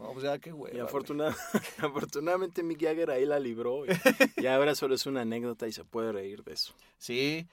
No, 0.00 0.12
pues 0.12 0.24
ya 0.24 0.38
qué 0.38 0.50
güey. 0.52 0.74
Y 0.76 0.80
afortuna- 0.80 1.36
afortunadamente 1.78 2.62
Mick 2.62 2.80
Jagger 2.82 3.10
ahí 3.10 3.26
la 3.26 3.38
libró 3.38 3.84
y, 3.86 3.88
y 4.42 4.46
ahora 4.46 4.74
solo 4.74 4.94
es 4.94 5.06
una 5.06 5.22
anécdota 5.22 5.68
y 5.68 5.72
se 5.72 5.84
puede 5.84 6.12
reír 6.12 6.42
de 6.44 6.54
eso. 6.54 6.72
Sí, 6.98 7.46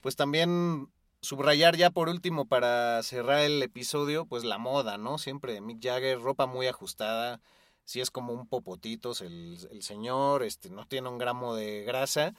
pues 0.00 0.16
también 0.16 0.88
subrayar 1.20 1.76
ya 1.76 1.90
por 1.90 2.08
último 2.08 2.46
para 2.46 3.02
cerrar 3.02 3.40
el 3.40 3.62
episodio, 3.62 4.24
pues 4.24 4.44
la 4.44 4.58
moda, 4.58 4.96
¿no? 4.96 5.18
Siempre 5.18 5.60
Mick 5.60 5.82
Jagger, 5.82 6.20
ropa 6.20 6.46
muy 6.46 6.66
ajustada, 6.66 7.40
si 7.84 8.00
es 8.00 8.10
como 8.10 8.32
un 8.32 8.46
popotitos 8.46 9.20
el, 9.20 9.58
el 9.70 9.82
señor, 9.82 10.42
este, 10.42 10.70
no 10.70 10.86
tiene 10.86 11.08
un 11.08 11.18
gramo 11.18 11.54
de 11.54 11.82
grasa. 11.82 12.34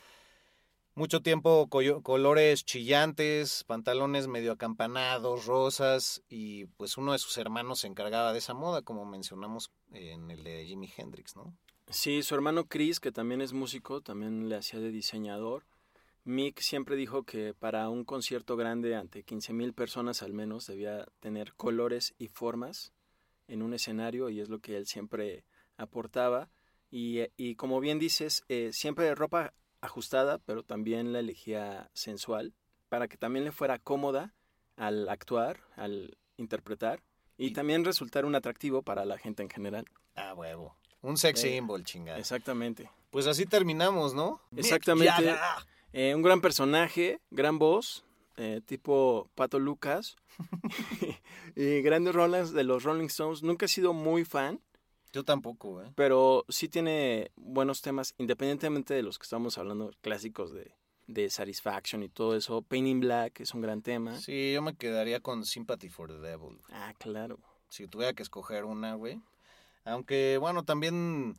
Mucho 0.93 1.21
tiempo 1.21 1.69
colores 1.69 2.65
chillantes, 2.65 3.63
pantalones 3.63 4.27
medio 4.27 4.51
acampanados, 4.51 5.45
rosas, 5.45 6.21
y 6.27 6.65
pues 6.65 6.97
uno 6.97 7.13
de 7.13 7.19
sus 7.19 7.37
hermanos 7.37 7.79
se 7.79 7.87
encargaba 7.87 8.33
de 8.33 8.39
esa 8.39 8.53
moda, 8.53 8.81
como 8.81 9.05
mencionamos 9.05 9.71
en 9.93 10.29
el 10.29 10.43
de 10.43 10.65
Jimi 10.65 10.91
Hendrix, 10.95 11.37
¿no? 11.37 11.55
Sí, 11.89 12.23
su 12.23 12.35
hermano 12.35 12.67
Chris, 12.67 12.99
que 12.99 13.13
también 13.13 13.41
es 13.41 13.53
músico, 13.53 14.01
también 14.01 14.49
le 14.49 14.57
hacía 14.57 14.81
de 14.81 14.91
diseñador. 14.91 15.63
Mick 16.25 16.59
siempre 16.59 16.97
dijo 16.97 17.23
que 17.23 17.53
para 17.53 17.87
un 17.89 18.03
concierto 18.03 18.57
grande 18.57 18.95
ante 18.95 19.25
15.000 19.25 19.73
personas 19.73 20.21
al 20.21 20.33
menos 20.33 20.67
debía 20.67 21.05
tener 21.21 21.53
colores 21.53 22.13
y 22.19 22.27
formas 22.27 22.91
en 23.47 23.61
un 23.61 23.73
escenario 23.73 24.29
y 24.29 24.41
es 24.41 24.49
lo 24.49 24.59
que 24.59 24.75
él 24.75 24.85
siempre 24.85 25.45
aportaba. 25.77 26.49
Y, 26.89 27.19
eh, 27.19 27.31
y 27.37 27.55
como 27.55 27.79
bien 27.79 27.97
dices, 27.97 28.43
eh, 28.49 28.71
siempre 28.73 29.15
ropa 29.15 29.53
ajustada, 29.81 30.37
pero 30.39 30.63
también 30.63 31.11
la 31.13 31.19
elegía 31.19 31.89
sensual 31.93 32.53
para 32.89 33.07
que 33.07 33.17
también 33.17 33.45
le 33.45 33.51
fuera 33.51 33.79
cómoda 33.79 34.33
al 34.77 35.09
actuar, 35.09 35.59
al 35.75 36.17
interpretar 36.37 37.01
y 37.37 37.47
Y- 37.47 37.53
también 37.53 37.83
resultar 37.85 38.25
un 38.25 38.35
atractivo 38.35 38.81
para 38.83 39.05
la 39.05 39.17
gente 39.17 39.43
en 39.43 39.49
general. 39.49 39.85
Ah, 40.15 40.33
huevo. 40.33 40.75
Un 41.01 41.17
sex 41.17 41.43
Eh, 41.43 41.53
symbol, 41.55 41.83
chingada. 41.83 42.19
Exactamente. 42.19 42.89
Pues 43.09 43.25
así 43.27 43.45
terminamos, 43.45 44.13
¿no? 44.13 44.39
Exactamente. 44.55 45.35
Eh, 45.93 46.13
un 46.15 46.21
gran 46.21 46.39
personaje, 46.41 47.19
gran 47.31 47.57
voz, 47.59 48.05
eh, 48.37 48.61
tipo 48.65 49.29
Pato 49.35 49.59
Lucas. 49.59 50.15
y 51.55 51.81
grandes 51.81 52.13
rolas 52.15 52.51
de 52.53 52.63
los 52.63 52.83
Rolling 52.83 53.07
Stones. 53.07 53.43
Nunca 53.43 53.65
he 53.65 53.69
sido 53.69 53.93
muy 53.93 54.23
fan, 54.25 54.59
Yo 55.13 55.23
tampoco, 55.23 55.81
¿eh? 55.81 55.91
pero 55.95 56.45
sí 56.47 56.69
tiene 56.69 57.31
buenos 57.35 57.81
temas, 57.81 58.15
independientemente 58.17 58.93
de 58.93 59.03
los 59.03 59.19
que 59.19 59.23
estamos 59.23 59.57
hablando, 59.57 59.91
clásicos 60.01 60.53
de, 60.53 60.73
de 61.07 61.29
Satisfaction 61.29 62.03
y 62.03 62.09
todo 62.09 62.35
eso. 62.35 62.61
Pain 62.61 62.87
in 62.87 62.99
Black 63.01 63.41
es 63.41 63.53
un 63.53 63.61
gran 63.61 63.81
tema. 63.81 64.19
Sí, 64.19 64.53
yo 64.53 64.61
me 64.61 64.75
quedaría 64.75 65.19
con 65.19 65.45
Sympathy 65.45 65.89
for 65.89 66.09
the 66.09 66.19
Devil. 66.19 66.59
Ah, 66.71 66.93
claro. 66.97 67.39
Si 67.69 67.87
tuviera 67.87 68.13
que 68.13 68.23
escoger 68.23 68.65
una, 68.65 68.95
güey. 68.95 69.21
Aunque, 69.83 70.37
bueno, 70.39 70.63
también 70.63 71.35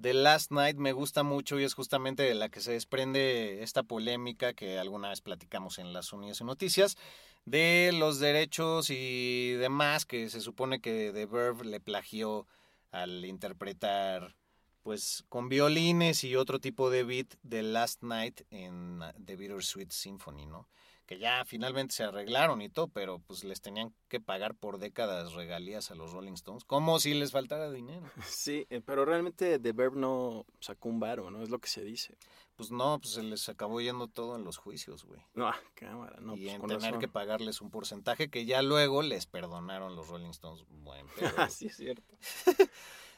The 0.00 0.14
Last 0.14 0.50
Night 0.50 0.76
me 0.76 0.92
gusta 0.92 1.22
mucho 1.22 1.60
y 1.60 1.64
es 1.64 1.74
justamente 1.74 2.22
de 2.22 2.34
la 2.34 2.48
que 2.48 2.60
se 2.60 2.72
desprende 2.72 3.62
esta 3.62 3.82
polémica 3.82 4.54
que 4.54 4.78
alguna 4.78 5.10
vez 5.10 5.20
platicamos 5.20 5.78
en 5.78 5.92
las 5.92 6.12
Unidas 6.12 6.40
y 6.40 6.44
Noticias 6.44 6.96
de 7.44 7.90
los 7.92 8.18
derechos 8.18 8.88
y 8.90 9.52
demás 9.52 10.06
que 10.06 10.30
se 10.30 10.40
supone 10.40 10.80
que 10.80 11.10
The 11.12 11.26
Verve 11.26 11.64
le 11.64 11.80
plagió 11.80 12.46
al 12.92 13.24
interpretar 13.24 14.36
pues 14.82 15.24
con 15.28 15.48
violines 15.48 16.24
y 16.24 16.36
otro 16.36 16.58
tipo 16.58 16.90
de 16.90 17.04
beat 17.04 17.34
de 17.42 17.62
Last 17.62 18.02
Night 18.02 18.42
en 18.50 19.00
The 19.24 19.36
Bittersweet 19.36 19.90
Symphony, 19.90 20.46
¿no? 20.46 20.68
Que 21.12 21.18
ya 21.18 21.44
finalmente 21.44 21.94
se 21.94 22.04
arreglaron 22.04 22.62
y 22.62 22.70
todo, 22.70 22.88
pero 22.88 23.18
pues 23.18 23.44
les 23.44 23.60
tenían 23.60 23.92
que 24.08 24.18
pagar 24.18 24.54
por 24.54 24.78
décadas 24.78 25.34
regalías 25.34 25.90
a 25.90 25.94
los 25.94 26.10
Rolling 26.10 26.32
Stones, 26.32 26.64
como 26.64 26.98
si 27.00 27.12
les 27.12 27.32
faltara 27.32 27.70
dinero. 27.70 28.06
Sí, 28.26 28.66
eh, 28.70 28.80
pero 28.80 29.04
realmente 29.04 29.58
The 29.58 29.72
Verb 29.72 29.94
no 29.94 30.46
sacó 30.58 30.88
un 30.88 31.00
varo, 31.00 31.30
¿no? 31.30 31.42
Es 31.42 31.50
lo 31.50 31.58
que 31.58 31.68
se 31.68 31.84
dice. 31.84 32.16
Pues 32.56 32.70
no, 32.70 32.98
pues 32.98 33.12
se 33.12 33.22
les 33.22 33.46
acabó 33.50 33.82
yendo 33.82 34.08
todo 34.08 34.36
en 34.36 34.44
los 34.44 34.56
juicios, 34.56 35.04
güey. 35.04 35.20
No, 35.34 35.48
ah, 35.48 35.60
cámara, 35.74 36.16
no. 36.18 36.34
y 36.34 36.44
pues 36.44 36.54
en 36.54 36.62
tener 36.62 36.80
razón. 36.80 37.00
que 37.00 37.08
pagarles 37.08 37.60
un 37.60 37.68
porcentaje 37.68 38.30
que 38.30 38.46
ya 38.46 38.62
luego 38.62 39.02
les 39.02 39.26
perdonaron 39.26 39.94
los 39.94 40.08
Rolling 40.08 40.30
Stones. 40.30 40.64
Buen 40.70 41.06
pedo. 41.18 41.30
Ah, 41.36 41.50
sí, 41.50 41.66
es 41.66 41.76
cierto. 41.76 42.16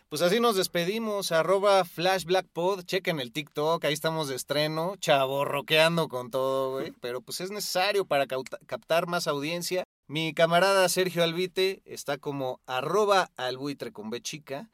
Pues 0.09 0.23
así 0.23 0.39
nos 0.39 0.55
despedimos, 0.55 1.33
arroba 1.33 1.85
flashblackpod, 1.85 2.83
chequen 2.85 3.19
el 3.19 3.33
TikTok, 3.33 3.85
ahí 3.85 3.93
estamos 3.93 4.29
de 4.29 4.37
estreno, 4.37 4.95
chaborroqueando 4.97 6.09
con 6.09 6.31
todo, 6.31 6.73
güey, 6.73 6.93
pero 7.01 7.21
pues 7.21 7.41
es 7.41 7.51
necesario 7.51 8.05
para 8.05 8.27
captar 8.27 9.07
más 9.09 9.27
audiencia. 9.27 9.83
Mi 10.07 10.33
camarada 10.35 10.89
Sergio 10.89 11.25
Albite 11.25 11.83
está 11.85 12.19
como 12.19 12.61
arroba 12.67 13.31
albuitre 13.37 13.91
con 13.93 14.11
B 14.11 14.21
chica 14.21 14.71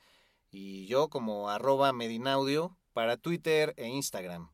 y 0.50 0.86
yo 0.86 1.08
como 1.08 1.48
arroba 1.48 1.92
medinaudio 1.92 2.76
para 2.92 3.16
Twitter 3.16 3.72
e 3.76 3.86
Instagram. 3.86 4.50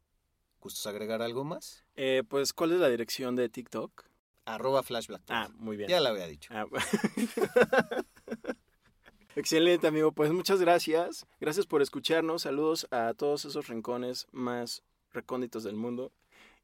¿Gustos 0.61 0.87
agregar 0.87 1.23
algo 1.23 1.43
más? 1.45 1.85
Eh, 1.95 2.23
pues, 2.29 2.53
¿cuál 2.53 2.73
es 2.73 2.79
la 2.79 2.89
dirección 2.89 3.35
de 3.35 3.49
TikTok? 3.49 4.05
Arroba 4.45 4.83
flashblackpod. 4.83 5.35
Ah, 5.35 5.49
muy 5.55 5.77
bien. 5.77 5.89
ya 5.89 6.01
la 6.01 6.11
había 6.11 6.27
dicho. 6.27 6.53
Ah, 6.53 6.67
Excelente, 9.37 9.87
amigo. 9.87 10.13
Pues 10.13 10.33
muchas 10.33 10.61
gracias. 10.63 11.27
Gracias 11.41 11.67
por 11.67 11.83
escucharnos. 11.83 12.43
Saludos 12.43 12.89
a 12.91 13.13
todos 13.13 13.45
esos 13.45 13.69
rincones 13.69 14.27
más 14.33 14.83
recónditos 15.13 15.63
del 15.63 15.77
mundo. 15.77 16.11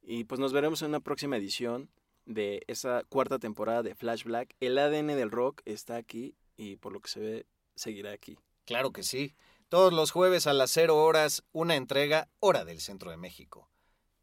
Y 0.02 0.24
pues 0.24 0.40
nos 0.40 0.54
veremos 0.54 0.80
en 0.80 0.88
una 0.88 1.00
próxima 1.00 1.36
edición 1.36 1.90
de 2.24 2.62
esa 2.68 3.04
cuarta 3.10 3.38
temporada 3.38 3.82
de 3.82 3.94
Flash 3.94 4.24
Black. 4.24 4.56
El 4.58 4.78
ADN 4.78 5.08
del 5.08 5.30
rock 5.30 5.60
está 5.66 5.96
aquí 5.96 6.34
y 6.56 6.76
por 6.76 6.94
lo 6.94 7.00
que 7.00 7.10
se 7.10 7.20
ve 7.20 7.46
seguirá 7.74 8.12
aquí. 8.12 8.38
Claro 8.64 8.90
que 8.90 9.02
sí. 9.02 9.34
Todos 9.68 9.92
los 9.92 10.10
jueves 10.10 10.46
a 10.46 10.54
las 10.54 10.70
0 10.70 10.96
horas, 10.96 11.44
una 11.52 11.76
entrega, 11.76 12.30
hora 12.40 12.64
del 12.64 12.80
centro 12.80 13.10
de 13.10 13.18
México. 13.18 13.68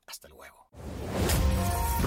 Hasta 0.07 0.27
luego. 0.27 0.69